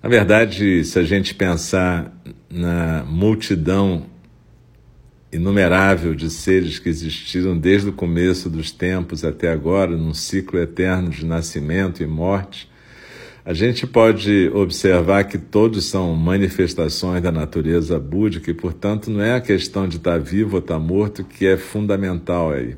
Na 0.00 0.08
verdade, 0.08 0.84
se 0.84 0.96
a 1.00 1.02
gente 1.02 1.34
pensar 1.34 2.16
na 2.48 3.02
multidão 3.08 4.06
inumerável 5.32 6.14
de 6.14 6.30
seres 6.30 6.78
que 6.78 6.88
existiram 6.88 7.58
desde 7.58 7.88
o 7.88 7.92
começo 7.92 8.48
dos 8.48 8.70
tempos 8.70 9.24
até 9.24 9.50
agora, 9.50 9.96
num 9.96 10.14
ciclo 10.14 10.60
eterno 10.60 11.10
de 11.10 11.26
nascimento 11.26 12.04
e 12.04 12.06
morte, 12.06 12.70
a 13.44 13.52
gente 13.52 13.84
pode 13.84 14.48
observar 14.54 15.24
que 15.24 15.38
todos 15.38 15.86
são 15.86 16.14
manifestações 16.14 17.20
da 17.20 17.32
natureza 17.32 17.98
búdica 17.98 18.48
e, 18.48 18.54
portanto, 18.54 19.10
não 19.10 19.20
é 19.20 19.34
a 19.34 19.40
questão 19.40 19.88
de 19.88 19.96
estar 19.96 20.20
vivo 20.20 20.54
ou 20.54 20.60
estar 20.60 20.78
morto 20.78 21.24
que 21.24 21.48
é 21.48 21.56
fundamental 21.56 22.52
aí. 22.52 22.76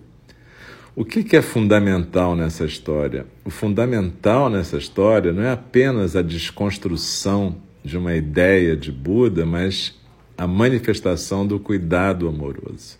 O 0.95 1.07
que, 1.07 1.25
que 1.25 1.35
é 1.35 1.41
fundamental 1.41 2.37
nessa 2.37 2.67
história? 2.67 3.25
O 3.47 3.51
fundamental 3.51 4.51
nessa 4.51 4.77
história 4.77 5.33
não 5.33 5.43
é 5.43 5.51
apenas 5.51 6.15
a 6.15 6.21
desconstrução 6.21 7.57
de 7.83 7.97
uma 7.97 8.15
ideia 8.15 8.77
de 8.77 8.93
Buda, 8.93 9.47
mas 9.47 9.99
a 10.37 10.47
manifestação 10.47 11.47
do 11.47 11.59
cuidado 11.59 12.29
amoroso. 12.29 12.99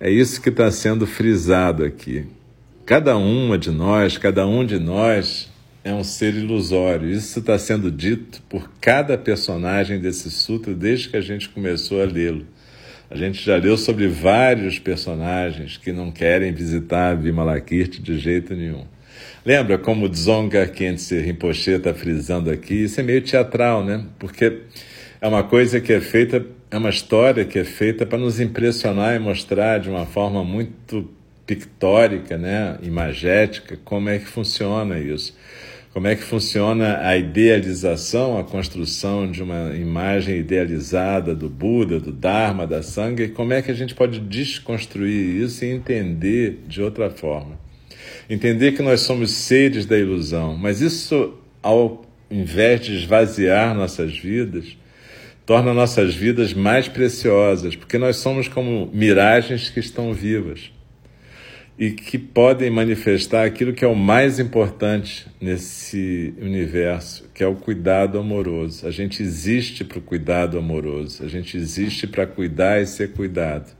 É 0.00 0.10
isso 0.10 0.40
que 0.40 0.48
está 0.48 0.70
sendo 0.70 1.06
frisado 1.06 1.84
aqui. 1.84 2.24
Cada 2.86 3.14
uma 3.14 3.58
de 3.58 3.70
nós, 3.70 4.16
cada 4.16 4.46
um 4.46 4.64
de 4.64 4.78
nós 4.78 5.50
é 5.84 5.92
um 5.92 6.02
ser 6.02 6.34
ilusório. 6.34 7.10
Isso 7.10 7.40
está 7.40 7.58
sendo 7.58 7.90
dito 7.90 8.40
por 8.48 8.70
cada 8.80 9.18
personagem 9.18 10.00
desse 10.00 10.30
sutra 10.30 10.72
desde 10.72 11.10
que 11.10 11.16
a 11.18 11.20
gente 11.20 11.50
começou 11.50 12.00
a 12.00 12.06
lê-lo. 12.06 12.46
A 13.10 13.16
gente 13.16 13.44
já 13.44 13.56
leu 13.56 13.76
sobre 13.76 14.06
vários 14.06 14.78
personagens 14.78 15.76
que 15.76 15.90
não 15.90 16.12
querem 16.12 16.52
visitar 16.52 17.16
Vimalakirti 17.16 18.00
de 18.00 18.16
jeito 18.16 18.54
nenhum. 18.54 18.84
Lembra 19.44 19.76
como 19.76 20.08
Dzonga 20.08 20.64
Khyentse 20.68 21.18
Rinpoche 21.18 21.72
está 21.72 21.92
frisando 21.92 22.48
aqui? 22.50 22.84
Isso 22.84 23.00
é 23.00 23.02
meio 23.02 23.20
teatral, 23.20 23.84
né? 23.84 24.04
Porque 24.16 24.60
é 25.20 25.26
uma 25.26 25.42
coisa 25.42 25.80
que 25.80 25.92
é 25.92 26.00
feita, 26.00 26.46
é 26.70 26.78
uma 26.78 26.90
história 26.90 27.44
que 27.44 27.58
é 27.58 27.64
feita 27.64 28.06
para 28.06 28.16
nos 28.16 28.38
impressionar 28.38 29.16
e 29.16 29.18
mostrar 29.18 29.78
de 29.80 29.90
uma 29.90 30.06
forma 30.06 30.44
muito 30.44 31.10
pictórica, 31.44 32.38
né, 32.38 32.78
imagética, 32.80 33.76
como 33.84 34.08
é 34.08 34.20
que 34.20 34.26
funciona 34.26 35.00
isso 35.00 35.34
como 35.92 36.06
é 36.06 36.14
que 36.14 36.22
funciona 36.22 36.98
a 37.00 37.16
idealização, 37.16 38.38
a 38.38 38.44
construção 38.44 39.28
de 39.28 39.42
uma 39.42 39.74
imagem 39.74 40.38
idealizada 40.38 41.34
do 41.34 41.48
Buda, 41.48 41.98
do 41.98 42.12
Dharma, 42.12 42.64
da 42.64 42.80
Sangha, 42.80 43.24
e 43.24 43.28
como 43.28 43.52
é 43.52 43.60
que 43.60 43.72
a 43.72 43.74
gente 43.74 43.94
pode 43.94 44.20
desconstruir 44.20 45.42
isso 45.42 45.64
e 45.64 45.68
entender 45.68 46.60
de 46.68 46.80
outra 46.80 47.10
forma. 47.10 47.58
Entender 48.28 48.72
que 48.72 48.82
nós 48.82 49.00
somos 49.00 49.32
seres 49.32 49.84
da 49.84 49.98
ilusão, 49.98 50.56
mas 50.56 50.80
isso, 50.80 51.34
ao 51.60 52.04
invés 52.30 52.80
de 52.82 52.94
esvaziar 52.94 53.74
nossas 53.74 54.16
vidas, 54.16 54.76
torna 55.44 55.74
nossas 55.74 56.14
vidas 56.14 56.54
mais 56.54 56.86
preciosas, 56.86 57.74
porque 57.74 57.98
nós 57.98 58.16
somos 58.16 58.46
como 58.46 58.88
miragens 58.92 59.68
que 59.70 59.80
estão 59.80 60.12
vivas 60.12 60.70
e 61.80 61.92
que 61.92 62.18
podem 62.18 62.70
manifestar 62.70 63.46
aquilo 63.46 63.72
que 63.72 63.82
é 63.82 63.88
o 63.88 63.96
mais 63.96 64.38
importante 64.38 65.26
nesse 65.40 66.34
universo, 66.38 67.24
que 67.32 67.42
é 67.42 67.46
o 67.46 67.54
cuidado 67.54 68.18
amoroso. 68.18 68.86
A 68.86 68.90
gente 68.90 69.22
existe 69.22 69.82
para 69.82 69.98
o 69.98 70.02
cuidado 70.02 70.58
amoroso, 70.58 71.24
a 71.24 71.26
gente 71.26 71.56
existe 71.56 72.06
para 72.06 72.26
cuidar 72.26 72.82
e 72.82 72.86
ser 72.86 73.12
cuidado. 73.12 73.74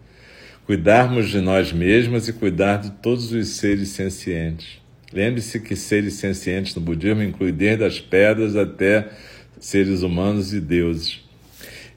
Cuidarmos 0.64 1.28
de 1.28 1.42
nós 1.42 1.74
mesmos 1.74 2.26
e 2.26 2.32
cuidar 2.32 2.78
de 2.78 2.90
todos 2.90 3.32
os 3.32 3.48
seres 3.48 3.90
sencientes. 3.90 4.80
Lembre-se 5.12 5.60
que 5.60 5.76
seres 5.76 6.14
sencientes 6.14 6.74
no 6.74 6.80
budismo 6.80 7.22
inclui 7.22 7.52
desde 7.52 7.84
as 7.84 8.00
pedras 8.00 8.56
até 8.56 9.10
seres 9.58 10.00
humanos 10.00 10.54
e 10.54 10.60
deuses. 10.60 11.20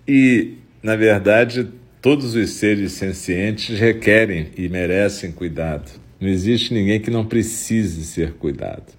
E, 0.05 0.55
na 0.81 0.97
verdade, 0.97 1.65
Todos 2.03 2.35
os 2.35 2.49
seres 2.49 2.91
sencientes 2.91 3.79
requerem 3.79 4.47
e 4.57 4.67
merecem 4.67 5.31
cuidado. 5.31 5.89
Não 6.19 6.27
existe 6.27 6.73
ninguém 6.73 6.99
que 6.99 7.09
não 7.09 7.23
precise 7.23 8.03
ser 8.03 8.33
cuidado. 8.33 8.91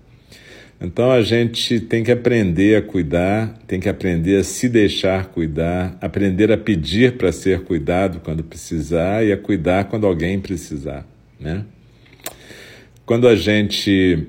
Então 0.80 1.10
a 1.10 1.20
gente 1.20 1.80
tem 1.80 2.02
que 2.02 2.10
aprender 2.10 2.78
a 2.78 2.80
cuidar, 2.82 3.58
tem 3.66 3.78
que 3.78 3.90
aprender 3.90 4.38
a 4.38 4.42
se 4.42 4.70
deixar 4.70 5.26
cuidar, 5.26 5.94
aprender 6.00 6.50
a 6.50 6.56
pedir 6.56 7.18
para 7.18 7.30
ser 7.30 7.64
cuidado 7.64 8.20
quando 8.24 8.42
precisar 8.42 9.22
e 9.22 9.30
a 9.30 9.36
cuidar 9.36 9.84
quando 9.84 10.06
alguém 10.06 10.40
precisar, 10.40 11.06
né? 11.38 11.62
Quando 13.04 13.28
a 13.28 13.36
gente 13.36 14.28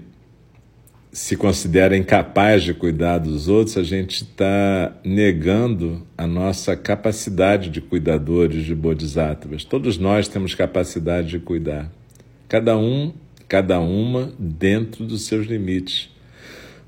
se 1.15 1.37
considera 1.37 1.95
incapaz 1.95 2.61
de 2.61 2.73
cuidar 2.73 3.19
dos 3.19 3.47
outros, 3.47 3.77
a 3.77 3.83
gente 3.83 4.23
está 4.23 4.93
negando 5.01 6.05
a 6.17 6.27
nossa 6.27 6.75
capacidade 6.75 7.69
de 7.69 7.79
cuidadores, 7.79 8.65
de 8.65 8.75
bodhisattvas. 8.75 9.63
Todos 9.63 9.97
nós 9.97 10.27
temos 10.27 10.53
capacidade 10.53 11.29
de 11.29 11.39
cuidar. 11.39 11.89
Cada 12.49 12.77
um, 12.77 13.13
cada 13.47 13.79
uma 13.79 14.33
dentro 14.37 15.05
dos 15.05 15.25
seus 15.25 15.47
limites. 15.47 16.09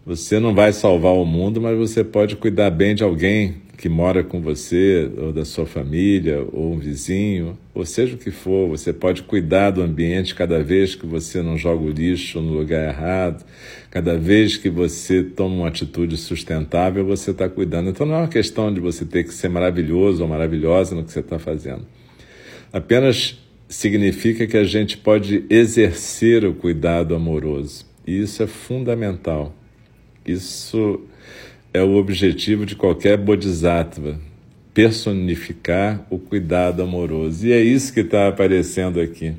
Você 0.05 0.41
não 0.41 0.53
vai 0.53 0.73
salvar 0.73 1.13
o 1.13 1.23
mundo, 1.23 1.61
mas 1.61 1.77
você 1.77 2.03
pode 2.03 2.35
cuidar 2.35 2.69
bem 2.69 2.95
de 2.95 3.05
alguém 3.05 3.61
que 3.77 3.87
mora 3.87 4.23
com 4.23 4.41
você, 4.41 5.07
ou 5.17 5.31
da 5.31 5.45
sua 5.45 5.67
família, 5.67 6.43
ou 6.51 6.73
um 6.73 6.79
vizinho, 6.79 7.55
ou 7.75 7.85
seja 7.85 8.15
o 8.15 8.17
que 8.17 8.31
for, 8.31 8.67
você 8.67 8.91
pode 8.91 9.21
cuidar 9.21 9.69
do 9.69 9.83
ambiente 9.83 10.33
cada 10.33 10.63
vez 10.63 10.95
que 10.95 11.05
você 11.05 11.43
não 11.43 11.55
joga 11.55 11.83
o 11.83 11.89
lixo 11.91 12.41
no 12.41 12.53
lugar 12.53 12.89
errado, 12.89 13.45
cada 13.91 14.17
vez 14.17 14.57
que 14.57 14.67
você 14.67 15.21
toma 15.21 15.55
uma 15.55 15.67
atitude 15.67 16.17
sustentável, 16.17 17.05
você 17.05 17.29
está 17.29 17.47
cuidando. 17.47 17.91
Então 17.91 18.07
não 18.07 18.15
é 18.15 18.17
uma 18.21 18.27
questão 18.27 18.73
de 18.73 18.79
você 18.79 19.05
ter 19.05 19.23
que 19.23 19.33
ser 19.33 19.47
maravilhoso 19.47 20.23
ou 20.23 20.27
maravilhosa 20.27 20.95
no 20.95 21.03
que 21.03 21.11
você 21.11 21.19
está 21.19 21.37
fazendo. 21.37 21.85
Apenas 22.73 23.37
significa 23.69 24.47
que 24.47 24.57
a 24.57 24.63
gente 24.63 24.97
pode 24.97 25.45
exercer 25.51 26.43
o 26.45 26.53
cuidado 26.53 27.13
amoroso. 27.13 27.85
E 28.07 28.21
isso 28.21 28.41
é 28.41 28.47
fundamental. 28.47 29.53
Isso 30.25 30.99
é 31.73 31.81
o 31.81 31.95
objetivo 31.95 32.65
de 32.65 32.75
qualquer 32.75 33.17
bodhisattva, 33.17 34.19
personificar 34.73 36.05
o 36.09 36.19
cuidado 36.19 36.83
amoroso. 36.83 37.47
E 37.47 37.51
é 37.51 37.59
isso 37.59 37.91
que 37.93 38.01
está 38.01 38.27
aparecendo 38.27 38.99
aqui. 39.01 39.33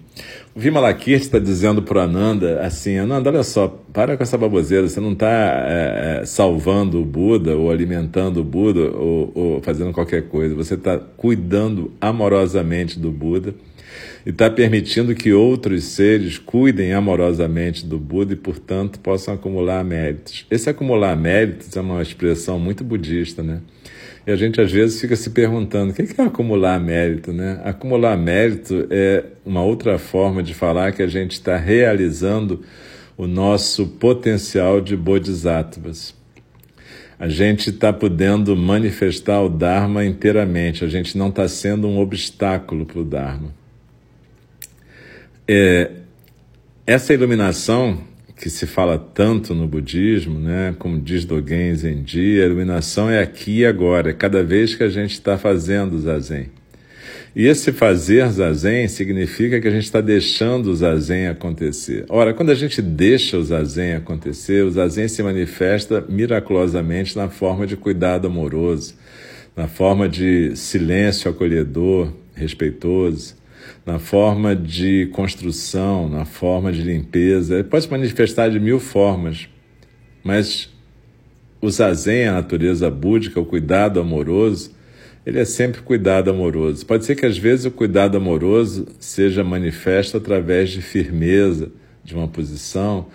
O 0.54 0.58
Vimalakirti 0.58 1.26
está 1.26 1.38
dizendo 1.38 1.80
para 1.80 2.02
Ananda 2.02 2.60
assim, 2.60 2.96
Ananda, 2.98 3.30
olha 3.30 3.44
só, 3.44 3.68
para 3.92 4.16
com 4.16 4.22
essa 4.22 4.36
baboseira, 4.36 4.88
você 4.88 4.98
não 4.98 5.12
está 5.12 5.28
é, 5.28 6.20
é, 6.22 6.26
salvando 6.26 7.00
o 7.00 7.04
Buda 7.04 7.56
ou 7.56 7.70
alimentando 7.70 8.40
o 8.40 8.44
Buda 8.44 8.90
ou, 8.90 9.30
ou 9.34 9.62
fazendo 9.62 9.92
qualquer 9.92 10.22
coisa, 10.28 10.54
você 10.56 10.74
está 10.74 10.98
cuidando 10.98 11.92
amorosamente 12.00 12.98
do 12.98 13.12
Buda 13.12 13.54
e 14.28 14.30
está 14.30 14.50
permitindo 14.50 15.14
que 15.14 15.32
outros 15.32 15.84
seres 15.84 16.36
cuidem 16.36 16.92
amorosamente 16.92 17.86
do 17.86 17.98
Buda 17.98 18.34
e, 18.34 18.36
portanto, 18.36 19.00
possam 19.00 19.32
acumular 19.32 19.82
méritos. 19.82 20.44
Esse 20.50 20.68
acumular 20.68 21.16
méritos 21.16 21.74
é 21.74 21.80
uma 21.80 22.02
expressão 22.02 22.60
muito 22.60 22.84
budista, 22.84 23.42
né? 23.42 23.62
E 24.26 24.30
a 24.30 24.36
gente 24.36 24.60
às 24.60 24.70
vezes 24.70 25.00
fica 25.00 25.16
se 25.16 25.30
perguntando 25.30 25.92
o 25.92 25.94
que 25.94 26.02
é 26.02 26.22
acumular 26.22 26.78
mérito, 26.78 27.32
né? 27.32 27.58
Acumular 27.64 28.18
mérito 28.18 28.86
é 28.90 29.24
uma 29.46 29.62
outra 29.62 29.98
forma 29.98 30.42
de 30.42 30.52
falar 30.52 30.92
que 30.92 31.02
a 31.02 31.08
gente 31.08 31.32
está 31.32 31.56
realizando 31.56 32.60
o 33.16 33.26
nosso 33.26 33.86
potencial 33.86 34.78
de 34.78 34.94
bodhisattvas. 34.94 36.14
A 37.18 37.30
gente 37.30 37.70
está 37.70 37.94
podendo 37.94 38.54
manifestar 38.54 39.40
o 39.40 39.48
Dharma 39.48 40.04
inteiramente, 40.04 40.84
a 40.84 40.88
gente 40.88 41.16
não 41.16 41.30
está 41.30 41.48
sendo 41.48 41.88
um 41.88 41.98
obstáculo 41.98 42.84
para 42.84 43.00
o 43.00 43.04
Dharma. 43.06 43.56
É, 45.50 45.92
essa 46.86 47.14
iluminação 47.14 47.98
que 48.36 48.50
se 48.50 48.66
fala 48.66 48.98
tanto 48.98 49.54
no 49.54 49.66
budismo, 49.66 50.38
né? 50.38 50.74
como 50.78 51.00
diz 51.00 51.24
Dogen 51.24 51.74
Zenji, 51.74 52.40
a 52.40 52.44
iluminação 52.44 53.08
é 53.08 53.20
aqui 53.20 53.60
e 53.60 53.66
agora, 53.66 54.10
é 54.10 54.12
cada 54.12 54.44
vez 54.44 54.74
que 54.74 54.84
a 54.84 54.90
gente 54.90 55.12
está 55.12 55.38
fazendo 55.38 55.98
zazen. 55.98 56.50
E 57.34 57.46
esse 57.46 57.72
fazer 57.72 58.28
zazen 58.30 58.88
significa 58.88 59.58
que 59.58 59.66
a 59.66 59.70
gente 59.70 59.84
está 59.84 60.02
deixando 60.02 60.66
o 60.66 60.76
zazen 60.76 61.28
acontecer. 61.28 62.04
Ora, 62.10 62.34
quando 62.34 62.50
a 62.50 62.54
gente 62.54 62.82
deixa 62.82 63.38
o 63.38 63.42
zazen 63.42 63.94
acontecer, 63.94 64.64
o 64.64 64.70
zazen 64.70 65.08
se 65.08 65.22
manifesta 65.22 66.04
miraculosamente 66.08 67.16
na 67.16 67.28
forma 67.28 67.66
de 67.66 67.76
cuidado 67.76 68.26
amoroso, 68.26 68.94
na 69.56 69.66
forma 69.66 70.08
de 70.08 70.54
silêncio 70.56 71.30
acolhedor, 71.30 72.12
respeitoso, 72.34 73.34
na 73.88 73.98
forma 73.98 74.54
de 74.54 75.06
construção, 75.14 76.10
na 76.10 76.26
forma 76.26 76.70
de 76.70 76.82
limpeza. 76.82 77.54
Ele 77.54 77.64
pode 77.64 77.84
se 77.84 77.90
manifestar 77.90 78.50
de 78.50 78.60
mil 78.60 78.78
formas, 78.78 79.48
mas 80.22 80.68
o 81.58 81.70
zazen, 81.70 82.28
a 82.28 82.34
natureza 82.34 82.90
búdica, 82.90 83.40
o 83.40 83.46
cuidado 83.46 83.98
amoroso, 83.98 84.76
ele 85.24 85.38
é 85.38 85.44
sempre 85.46 85.80
cuidado 85.80 86.28
amoroso. 86.28 86.84
Pode 86.84 87.06
ser 87.06 87.16
que 87.16 87.24
às 87.24 87.38
vezes 87.38 87.64
o 87.64 87.70
cuidado 87.70 88.18
amoroso 88.18 88.86
seja 89.00 89.42
manifesto 89.42 90.18
através 90.18 90.68
de 90.68 90.82
firmeza, 90.82 91.72
de 92.04 92.14
uma 92.14 92.28
posição, 92.28 93.06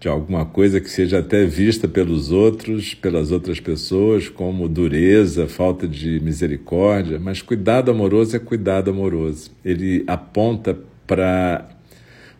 de 0.00 0.08
alguma 0.08 0.44
coisa 0.46 0.80
que 0.80 0.88
seja 0.88 1.18
até 1.18 1.44
vista 1.44 1.88
pelos 1.88 2.30
outros, 2.30 2.94
pelas 2.94 3.32
outras 3.32 3.58
pessoas, 3.58 4.28
como 4.28 4.68
dureza, 4.68 5.48
falta 5.48 5.88
de 5.88 6.20
misericórdia, 6.20 7.18
mas 7.18 7.42
cuidado 7.42 7.90
amoroso 7.90 8.36
é 8.36 8.38
cuidado 8.38 8.90
amoroso. 8.90 9.50
Ele 9.64 10.04
aponta 10.06 10.78
para 11.06 11.68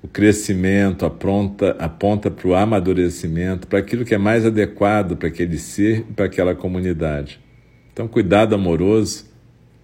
o 0.01 0.07
crescimento, 0.07 1.05
aponta, 1.05 1.75
aponta 1.81 2.31
para 2.31 2.47
o 2.47 2.55
amadurecimento, 2.55 3.67
para 3.67 3.81
aquilo 3.81 4.05
que 4.05 4.15
é 4.15 4.19
mais 4.19 4.47
adequado 4.47 5.17
para 5.17 5.29
aquele 5.29 5.59
ser 5.59 6.07
e 6.09 6.13
para 6.13 6.27
aquela 6.27 6.55
comunidade. 6.55 7.41
Então, 7.93 8.07
cuidado 8.07 8.55
amoroso 8.55 9.27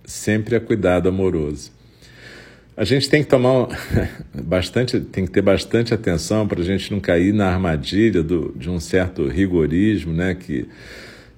sempre 0.05 0.55
é 0.55 0.61
cuidado 0.61 1.09
amoroso. 1.09 1.73
A 2.77 2.85
gente 2.85 3.09
tem 3.09 3.23
que 3.23 3.29
tomar 3.29 3.69
bastante, 4.35 4.99
tem 5.01 5.25
que 5.25 5.31
ter 5.31 5.43
bastante 5.43 5.95
atenção 5.95 6.47
para 6.47 6.61
a 6.61 6.65
gente 6.65 6.91
não 6.91 6.99
cair 6.99 7.33
na 7.33 7.49
armadilha 7.49 8.23
do, 8.23 8.53
de 8.57 8.69
um 8.69 8.81
certo 8.81 9.29
rigorismo, 9.29 10.13
né? 10.13 10.35
Que 10.35 10.67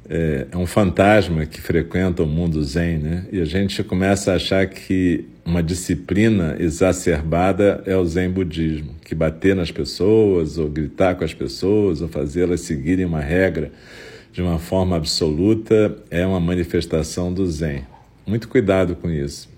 é, 0.08 0.46
é, 0.50 0.56
um 0.56 0.66
fantasma 0.66 1.44
que 1.44 1.60
frequenta 1.60 2.22
o 2.22 2.26
mundo 2.26 2.62
zen, 2.64 2.98
né? 2.98 3.26
E 3.30 3.40
a 3.40 3.44
gente 3.44 3.82
começa 3.84 4.32
a 4.32 4.36
achar 4.36 4.66
que 4.66 5.26
uma 5.44 5.62
disciplina 5.62 6.56
exacerbada 6.58 7.82
é 7.84 7.96
o 7.96 8.06
zen 8.06 8.30
budismo, 8.30 8.94
que 9.04 9.14
bater 9.14 9.54
nas 9.54 9.70
pessoas, 9.70 10.56
ou 10.56 10.70
gritar 10.70 11.16
com 11.16 11.24
as 11.24 11.34
pessoas, 11.34 12.00
ou 12.00 12.08
fazê-las 12.08 12.62
seguirem 12.62 13.04
uma 13.04 13.20
regra 13.20 13.70
de 14.32 14.40
uma 14.42 14.58
forma 14.58 14.96
absoluta 14.96 15.96
é 16.10 16.26
uma 16.26 16.40
manifestação 16.40 17.32
do 17.32 17.46
zen. 17.46 17.84
Muito 18.26 18.48
cuidado 18.48 18.94
com 18.96 19.10
isso. 19.10 19.55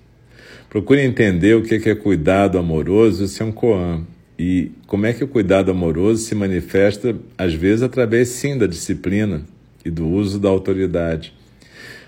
Procure 0.71 1.01
entender 1.01 1.55
o 1.55 1.63
que 1.63 1.89
é 1.89 1.95
cuidado 1.95 2.59
amoroso, 2.59 3.25
isso 3.25 3.43
é 3.43 3.47
um 3.47 3.53
koan. 3.53 4.05
E 4.39 4.71
como 4.87 5.07
é 5.07 5.13
que 5.13 5.25
o 5.25 5.29
cuidado 5.29 5.71
amoroso 5.71 6.23
se 6.23 6.35
manifesta, 6.35 7.17
às 7.37 7.55
vezes, 7.55 7.83
através 7.83 8.29
sim 8.29 8.57
da 8.57 8.67
disciplina 8.67 9.43
e 9.85 9.91
do 9.91 10.07
uso 10.07 10.39
da 10.39 10.49
autoridade, 10.49 11.33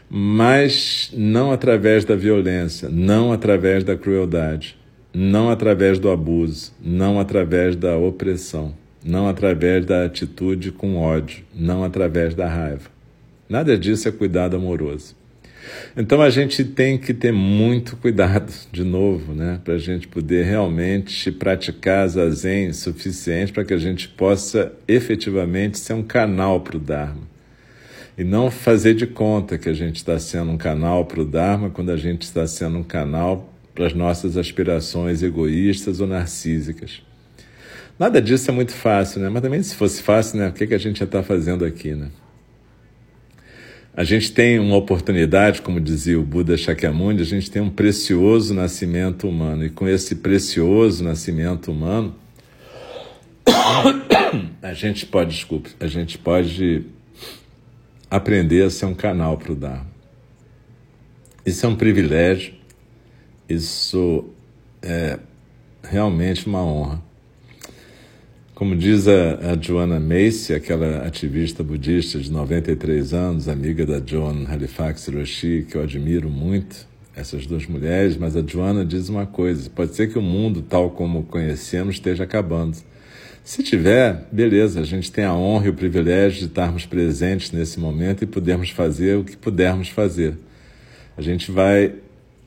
mas 0.09 1.11
não 1.16 1.51
através 1.51 2.05
da 2.05 2.14
violência, 2.14 2.88
não 2.88 3.33
através 3.33 3.83
da 3.83 3.96
crueldade, 3.96 4.77
não 5.12 5.51
através 5.51 5.99
do 5.99 6.11
abuso, 6.11 6.73
não 6.81 7.18
através 7.18 7.75
da 7.75 7.96
opressão, 7.96 8.75
não 9.05 9.27
através 9.27 9.87
da 9.87 10.05
atitude 10.05 10.70
com 10.70 10.96
ódio, 10.96 11.44
não 11.55 11.83
através 11.83 12.35
da 12.35 12.46
raiva. 12.46 12.90
Nada 13.49 13.77
disso 13.79 14.07
é 14.07 14.12
cuidado 14.12 14.57
amoroso. 14.57 15.19
Então 15.96 16.23
a 16.23 16.31
gente 16.31 16.64
tem 16.64 16.96
que 16.96 17.12
ter 17.12 17.33
muito 17.33 17.96
cuidado, 17.96 18.53
de 18.73 18.85
novo, 18.85 19.35
né, 19.35 19.61
para 19.64 19.75
a 19.75 19.79
gente 19.79 20.09
poder 20.09 20.44
realmente 20.44 21.31
praticar 21.33 22.09
zazen 22.09 22.73
suficiente 22.73 23.53
para 23.53 23.64
que 23.64 23.75
a 23.75 23.79
gente 23.79 24.09
possa 24.09 24.73
efetivamente 24.87 25.79
ser 25.79 25.94
um 25.94 26.03
canal 26.03 26.61
para 26.61 26.77
o 26.77 26.81
Dharma. 26.81 27.29
E 28.16 28.25
não 28.25 28.51
fazer 28.51 28.94
de 28.94 29.07
conta 29.07 29.57
que 29.57 29.68
a 29.68 29.73
gente 29.73 29.96
está 29.96 30.18
sendo 30.18 30.51
um 30.51 30.59
canal 30.59 31.05
para 31.05 31.20
o 31.20 31.25
Dharma 31.25 31.70
quando 31.70 31.90
a 31.90 31.96
gente 31.96 32.23
está 32.23 32.46
sendo 32.46 32.79
um 32.79 32.83
canal 32.83 33.53
para 33.75 33.87
as 33.87 33.94
nossas 33.94 34.37
aspirações 34.37 35.23
egoístas 35.23 36.01
ou 36.01 36.07
narcísicas. 36.07 37.03
Nada 37.99 38.20
disso 38.20 38.51
é 38.51 38.55
muito 38.55 38.73
fácil, 38.73 39.20
né? 39.20 39.29
Mas 39.29 39.42
também 39.42 39.62
se 39.62 39.75
fosse 39.75 40.03
fácil, 40.03 40.38
né? 40.38 40.49
O 40.49 40.53
que, 40.53 40.66
que 40.66 40.75
a 40.75 40.79
gente 40.79 40.99
já 40.99 41.05
está 41.05 41.23
fazendo 41.23 41.64
aqui, 41.64 41.94
né? 41.94 42.09
A 43.92 44.05
gente 44.05 44.33
tem 44.33 44.59
uma 44.59 44.76
oportunidade, 44.76 45.62
como 45.62 45.81
dizia 45.81 46.18
o 46.18 46.22
Buda 46.22 46.57
Shakyamuni, 46.57 47.20
a 47.20 47.24
gente 47.24 47.50
tem 47.50 47.61
um 47.61 47.70
precioso 47.70 48.55
nascimento 48.55 49.29
humano. 49.29 49.64
E 49.64 49.70
com 49.70 49.88
esse 49.88 50.16
precioso 50.16 51.03
nascimento 51.03 51.72
humano, 51.72 52.14
a 54.62 54.72
gente 54.72 55.07
pode, 55.07 55.31
desculpe, 55.31 55.70
a 55.81 55.88
gente 55.88 56.16
pode 56.18 56.85
aprender 58.09 58.62
a 58.62 58.70
ser 58.70 58.87
um 58.87 58.94
canal 58.94 59.37
para 59.37 59.53
o 59.53 59.57
Dharma. 59.57 59.90
Isso 61.44 61.66
é 61.66 61.68
um 61.68 61.76
privilégio, 61.76 62.55
isso 63.48 64.24
é 64.83 65.18
realmente 65.83 66.46
uma 66.46 66.62
honra. 66.62 67.03
Como 68.61 68.77
diz 68.77 69.09
a, 69.09 69.53
a 69.53 69.57
Joanna 69.59 69.99
Macy, 69.99 70.53
aquela 70.53 71.07
ativista 71.07 71.64
budista 71.64 72.18
de 72.18 72.31
93 72.31 73.14
anos, 73.14 73.49
amiga 73.49 73.87
da 73.87 74.03
Joan 74.05 74.44
Halifax 74.46 75.09
Hiroshi, 75.09 75.66
que 75.66 75.79
eu 75.79 75.83
admiro 75.83 76.29
muito, 76.29 76.87
essas 77.16 77.46
duas 77.46 77.66
mulheres, 77.66 78.18
mas 78.18 78.37
a 78.37 78.42
Joanna 78.46 78.85
diz 78.85 79.09
uma 79.09 79.25
coisa: 79.25 79.70
pode 79.70 79.94
ser 79.94 80.12
que 80.12 80.18
o 80.18 80.23
mundo, 80.23 80.61
tal 80.61 80.90
como 80.90 81.23
conhecemos, 81.23 81.94
esteja 81.94 82.25
acabando. 82.25 82.77
Se 83.42 83.62
tiver, 83.62 84.29
beleza, 84.31 84.81
a 84.81 84.85
gente 84.85 85.11
tem 85.11 85.25
a 85.25 85.33
honra 85.33 85.68
e 85.68 85.70
o 85.70 85.75
privilégio 85.75 86.40
de 86.40 86.44
estarmos 86.49 86.85
presentes 86.85 87.53
nesse 87.53 87.81
momento 87.81 88.25
e 88.25 88.27
podermos 88.27 88.68
fazer 88.68 89.16
o 89.16 89.25
que 89.25 89.38
pudermos 89.38 89.88
fazer. 89.88 90.37
A 91.16 91.23
gente 91.23 91.51
vai 91.51 91.94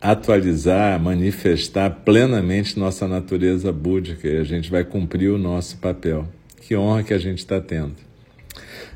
atualizar, 0.04 1.00
manifestar 1.00 1.89
plenamente 1.89 2.78
nossa 2.78 3.08
natureza 3.08 3.72
búdica 3.72 4.28
e 4.28 4.38
a 4.38 4.44
gente 4.44 4.70
vai 4.70 4.84
cumprir 4.84 5.30
o 5.30 5.38
nosso 5.38 5.78
papel. 5.78 6.28
Que 6.60 6.76
honra 6.76 7.04
que 7.04 7.13
a 7.13 7.18
gente 7.18 7.38
está 7.38 7.62
tendo. 7.62 7.96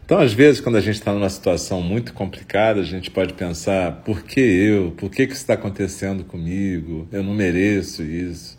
Então, 0.05 0.19
às 0.19 0.33
vezes, 0.33 0.59
quando 0.59 0.75
a 0.75 0.81
gente 0.81 0.95
está 0.95 1.13
numa 1.13 1.29
situação 1.29 1.81
muito 1.81 2.13
complicada, 2.13 2.81
a 2.81 2.83
gente 2.83 3.09
pode 3.09 3.33
pensar: 3.33 4.03
por 4.03 4.23
que 4.23 4.41
eu? 4.41 4.91
Por 4.97 5.09
que, 5.09 5.25
que 5.25 5.33
isso 5.33 5.41
está 5.41 5.53
acontecendo 5.53 6.25
comigo? 6.25 7.07
Eu 7.09 7.23
não 7.23 7.33
mereço 7.33 8.03
isso. 8.03 8.57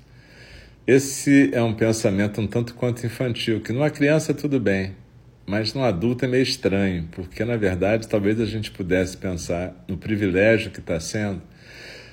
Esse 0.87 1.51
é 1.53 1.63
um 1.63 1.75
pensamento 1.75 2.41
um 2.41 2.47
tanto 2.47 2.75
quanto 2.75 3.05
infantil, 3.05 3.61
que 3.61 3.75
numa 3.75 3.91
criança 3.91 4.33
tudo 4.33 4.59
bem, 4.59 4.93
mas 5.47 5.75
num 5.75 5.85
adulto 5.85 6.25
é 6.25 6.29
meio 6.29 6.43
estranho, 6.43 7.09
porque 7.13 7.45
na 7.45 7.57
verdade 7.59 8.09
talvez 8.09 8.41
a 8.41 8.47
gente 8.47 8.71
pudesse 8.71 9.19
pensar 9.19 9.85
no 9.87 9.99
privilégio 9.99 10.71
que 10.71 10.81
está 10.81 10.99
sendo 10.99 11.43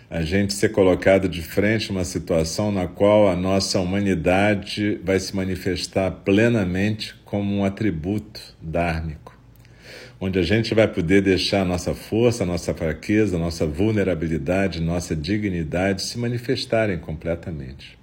a 0.09 0.21
gente 0.21 0.53
ser 0.53 0.69
colocado 0.69 1.27
de 1.27 1.41
frente 1.41 1.89
a 1.89 1.93
uma 1.93 2.05
situação 2.05 2.71
na 2.71 2.87
qual 2.87 3.27
a 3.27 3.35
nossa 3.35 3.79
humanidade 3.79 4.99
vai 5.03 5.19
se 5.19 5.35
manifestar 5.35 6.11
plenamente 6.11 7.15
como 7.25 7.55
um 7.55 7.65
atributo 7.65 8.39
dármico, 8.61 9.37
onde 10.19 10.37
a 10.37 10.43
gente 10.43 10.75
vai 10.75 10.87
poder 10.87 11.21
deixar 11.21 11.61
a 11.61 11.65
nossa 11.65 11.95
força, 11.95 12.43
a 12.43 12.45
nossa 12.45 12.73
fraqueza, 12.73 13.35
a 13.35 13.39
nossa 13.39 13.65
vulnerabilidade, 13.65 14.79
nossa 14.79 15.15
dignidade 15.15 16.03
se 16.03 16.19
manifestarem 16.19 16.99
completamente. 16.99 17.97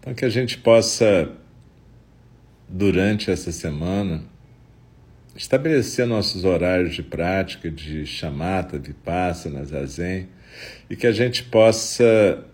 Então, 0.00 0.14
que 0.14 0.24
a 0.24 0.30
gente 0.30 0.58
possa, 0.58 1.30
durante 2.68 3.30
essa 3.30 3.52
semana, 3.52 4.31
estabelecer 5.36 6.06
nossos 6.06 6.44
horários 6.44 6.94
de 6.94 7.02
prática 7.02 7.70
de 7.70 8.04
chamata, 8.06 8.78
vipassana, 8.78 9.64
zazen, 9.64 10.28
e 10.88 10.96
que 10.96 11.06
a 11.06 11.12
gente 11.12 11.44
possa 11.44 12.44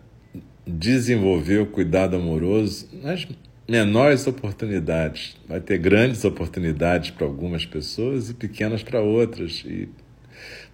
desenvolver 0.67 1.59
o 1.59 1.67
cuidado 1.67 2.17
amoroso 2.17 2.89
nas 3.03 3.27
menores 3.69 4.27
oportunidades. 4.27 5.37
Vai 5.49 5.61
ter 5.61 5.79
grandes 5.79 6.25
oportunidades 6.25 7.11
para 7.11 7.27
algumas 7.27 7.67
pessoas 7.67 8.31
e 8.31 8.35
pequenas 8.35 8.83
para 8.83 9.01
outras. 9.01 9.65
E 9.67 9.89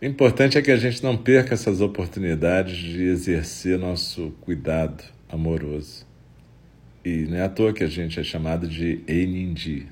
o 0.03 0.05
importante 0.05 0.59
é 0.59 0.62
que 0.62 0.71
a 0.71 0.77
gente 0.77 1.03
não 1.03 1.17
perca 1.17 1.55
essas 1.55 1.81
oportunidades 1.81 2.77
de 2.77 3.05
exercer 3.05 3.79
nosso 3.79 4.33
cuidado 4.40 5.03
amoroso. 5.29 6.07
E 7.05 7.27
não 7.27 7.37
é 7.37 7.43
à 7.43 7.49
toa 7.49 7.73
que 7.73 7.85
a 7.85 7.88
gente 7.88 8.19
é 8.19 8.23
chamado 8.23 8.67
de 8.67 9.01
Einindi, 9.07 9.87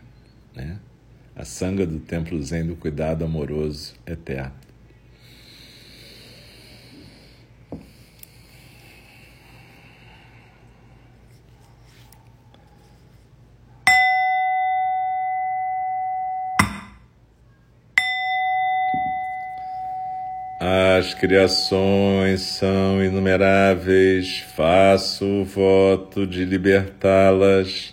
né? 0.55 0.79
a 1.35 1.45
sanga 1.45 1.87
do 1.87 1.99
templo 1.99 2.43
zen 2.43 2.67
do 2.67 2.77
cuidado 2.77 3.25
amoroso 3.25 3.95
eterno. 4.07 4.63
As 20.61 21.15
criações 21.15 22.43
são 22.43 23.03
inumeráveis, 23.03 24.39
faço 24.55 25.25
o 25.25 25.45
voto 25.45 26.25
de 26.25 26.45
libertá-las. 26.45 27.93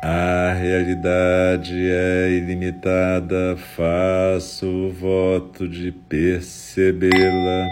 A 0.00 0.52
realidade 0.52 1.74
é 1.90 2.30
ilimitada, 2.30 3.56
faço 3.56 4.64
o 4.64 4.92
voto 4.92 5.66
de 5.66 5.90
percebê-la. 5.90 7.66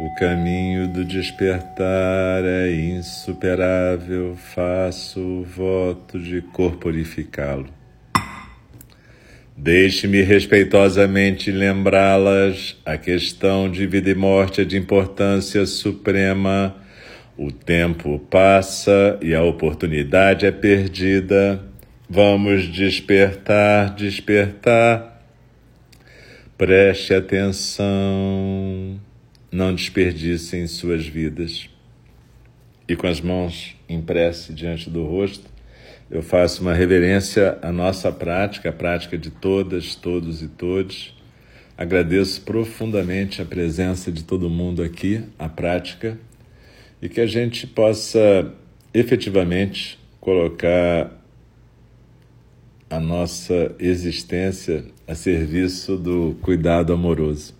O 0.00 0.14
caminho 0.18 0.88
do 0.88 1.04
despertar 1.04 2.42
é 2.44 2.72
insuperável, 2.72 4.34
faço 4.34 5.20
o 5.20 5.44
voto 5.44 6.18
de 6.18 6.40
corporificá-lo. 6.40 7.68
Deixe-me 9.54 10.22
respeitosamente 10.22 11.52
lembrá-las: 11.52 12.74
a 12.86 12.96
questão 12.96 13.70
de 13.70 13.86
vida 13.86 14.08
e 14.08 14.14
morte 14.14 14.62
é 14.62 14.64
de 14.64 14.78
importância 14.78 15.66
suprema. 15.66 16.74
O 17.36 17.50
tempo 17.50 18.20
passa 18.30 19.18
e 19.20 19.34
a 19.34 19.42
oportunidade 19.42 20.46
é 20.46 20.52
perdida. 20.52 21.60
Vamos 22.08 22.68
despertar, 22.72 23.92
despertar. 23.92 25.20
Preste 26.56 27.12
atenção. 27.12 29.00
Não 29.50 29.74
desperdicem 29.74 30.68
suas 30.68 31.04
vidas. 31.08 31.68
E 32.86 32.94
com 32.94 33.08
as 33.08 33.20
mãos 33.20 33.74
em 33.88 34.00
prece 34.00 34.52
diante 34.52 34.88
do 34.88 35.04
rosto, 35.04 35.50
eu 36.08 36.22
faço 36.22 36.62
uma 36.62 36.72
reverência 36.72 37.58
à 37.62 37.72
nossa 37.72 38.12
prática, 38.12 38.68
a 38.68 38.72
prática 38.72 39.18
de 39.18 39.30
todas, 39.30 39.96
todos 39.96 40.40
e 40.40 40.46
todes. 40.46 41.12
Agradeço 41.76 42.42
profundamente 42.42 43.42
a 43.42 43.44
presença 43.44 44.12
de 44.12 44.22
todo 44.22 44.48
mundo 44.48 44.84
aqui, 44.84 45.24
a 45.36 45.48
prática, 45.48 46.16
e 47.04 47.08
que 47.10 47.20
a 47.20 47.26
gente 47.26 47.66
possa 47.66 48.50
efetivamente 48.94 49.98
colocar 50.18 51.12
a 52.88 52.98
nossa 52.98 53.74
existência 53.78 54.86
a 55.06 55.14
serviço 55.14 55.98
do 55.98 56.34
cuidado 56.40 56.94
amoroso. 56.94 57.52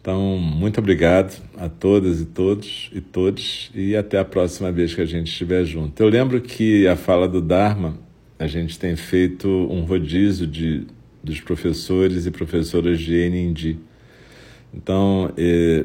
Então, 0.00 0.38
muito 0.38 0.80
obrigado 0.80 1.40
a 1.56 1.68
todas 1.68 2.20
e 2.20 2.24
todos 2.24 2.90
e 2.92 3.00
todos 3.00 3.70
e 3.72 3.94
até 3.94 4.18
a 4.18 4.24
próxima 4.24 4.72
vez 4.72 4.92
que 4.92 5.02
a 5.02 5.06
gente 5.06 5.28
estiver 5.28 5.64
junto. 5.64 6.02
Eu 6.02 6.08
lembro 6.08 6.40
que 6.40 6.88
a 6.88 6.96
fala 6.96 7.28
do 7.28 7.40
Dharma, 7.40 7.96
a 8.40 8.48
gente 8.48 8.76
tem 8.76 8.96
feito 8.96 9.46
um 9.46 9.82
rodízio 9.82 10.48
de, 10.48 10.84
dos 11.22 11.40
professores 11.40 12.26
e 12.26 12.32
professoras 12.32 12.98
de 12.98 13.14
NND. 13.14 13.76
Então, 14.74 15.32
eh, 15.38 15.84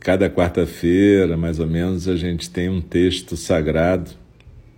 cada 0.00 0.30
quarta-feira, 0.30 1.36
mais 1.36 1.60
ou 1.60 1.66
menos, 1.66 2.08
a 2.08 2.16
gente 2.16 2.48
tem 2.48 2.68
um 2.68 2.80
texto 2.80 3.36
sagrado, 3.36 4.10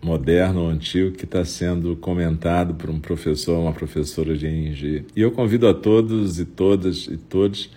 moderno 0.02 0.62
ou 0.62 0.68
antigo, 0.68 1.12
que 1.12 1.24
está 1.24 1.44
sendo 1.44 1.94
comentado 1.94 2.74
por 2.74 2.90
um 2.90 2.98
professor 2.98 3.54
ou 3.54 3.62
uma 3.62 3.72
professora 3.72 4.37
de 4.37 4.46
NNG. 4.46 5.04
E 5.14 5.22
eu 5.22 5.30
convido 5.30 5.68
a 5.68 5.72
todos 5.72 6.40
e 6.40 6.44
todas 6.44 7.06
e 7.06 7.16
todos 7.16 7.70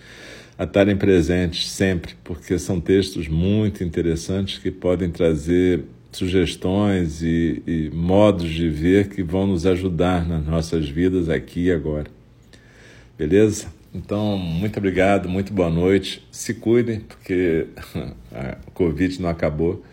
a 0.58 0.64
estarem 0.64 0.96
presentes 0.96 1.70
sempre, 1.70 2.16
porque 2.24 2.58
são 2.58 2.82
textos 2.82 3.28
muito 3.28 3.84
interessantes 3.84 4.58
que 4.58 4.72
podem 4.72 5.12
trazer 5.12 5.84
sugestões 6.12 7.22
e, 7.22 7.62
e, 7.68 7.92
modos 7.94 8.50
de 8.50 8.70
ver 8.70 9.10
que 9.10 9.22
vão 9.22 9.46
nos 9.46 9.66
ajudar 9.66 10.28
nas 10.28 10.46
nossas 10.46 10.90
vidas 10.90 11.30
aqui 11.30 11.66
e 11.66 11.72
agora. 11.72 12.10
Beleza? 13.18 13.68
Então, 13.96 14.38
muito 14.38 14.78
obrigado, 14.78 15.30
muito 15.30 15.54
boa 15.54 15.70
noite. 15.70 16.22
Se 16.30 16.54
cuidem, 16.54 17.00
porque 17.00 17.68
a 18.30 18.58
Covid 18.74 19.22
não 19.22 19.30
acabou. 19.30 19.86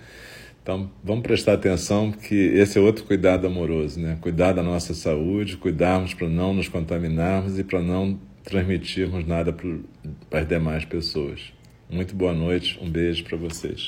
Então, 0.60 0.90
vamos 1.04 1.22
prestar 1.22 1.52
atenção 1.52 2.10
que 2.10 2.34
esse 2.34 2.76
é 2.76 2.80
outro 2.80 3.04
cuidado 3.04 3.46
amoroso, 3.46 4.00
né? 4.00 4.18
Cuidar 4.20 4.54
da 4.54 4.62
nossa 4.62 4.92
saúde, 4.92 5.56
cuidarmos 5.56 6.14
para 6.14 6.28
não 6.28 6.52
nos 6.52 6.68
contaminarmos 6.68 7.60
e 7.60 7.62
para 7.62 7.80
não 7.80 8.18
transmitirmos 8.42 9.24
nada 9.24 9.52
para 9.52 10.40
as 10.40 10.48
demais 10.48 10.84
pessoas. 10.84 11.52
Muito 11.88 12.16
boa 12.16 12.32
noite, 12.32 12.80
um 12.82 12.90
beijo 12.90 13.22
para 13.22 13.36
vocês. 13.36 13.86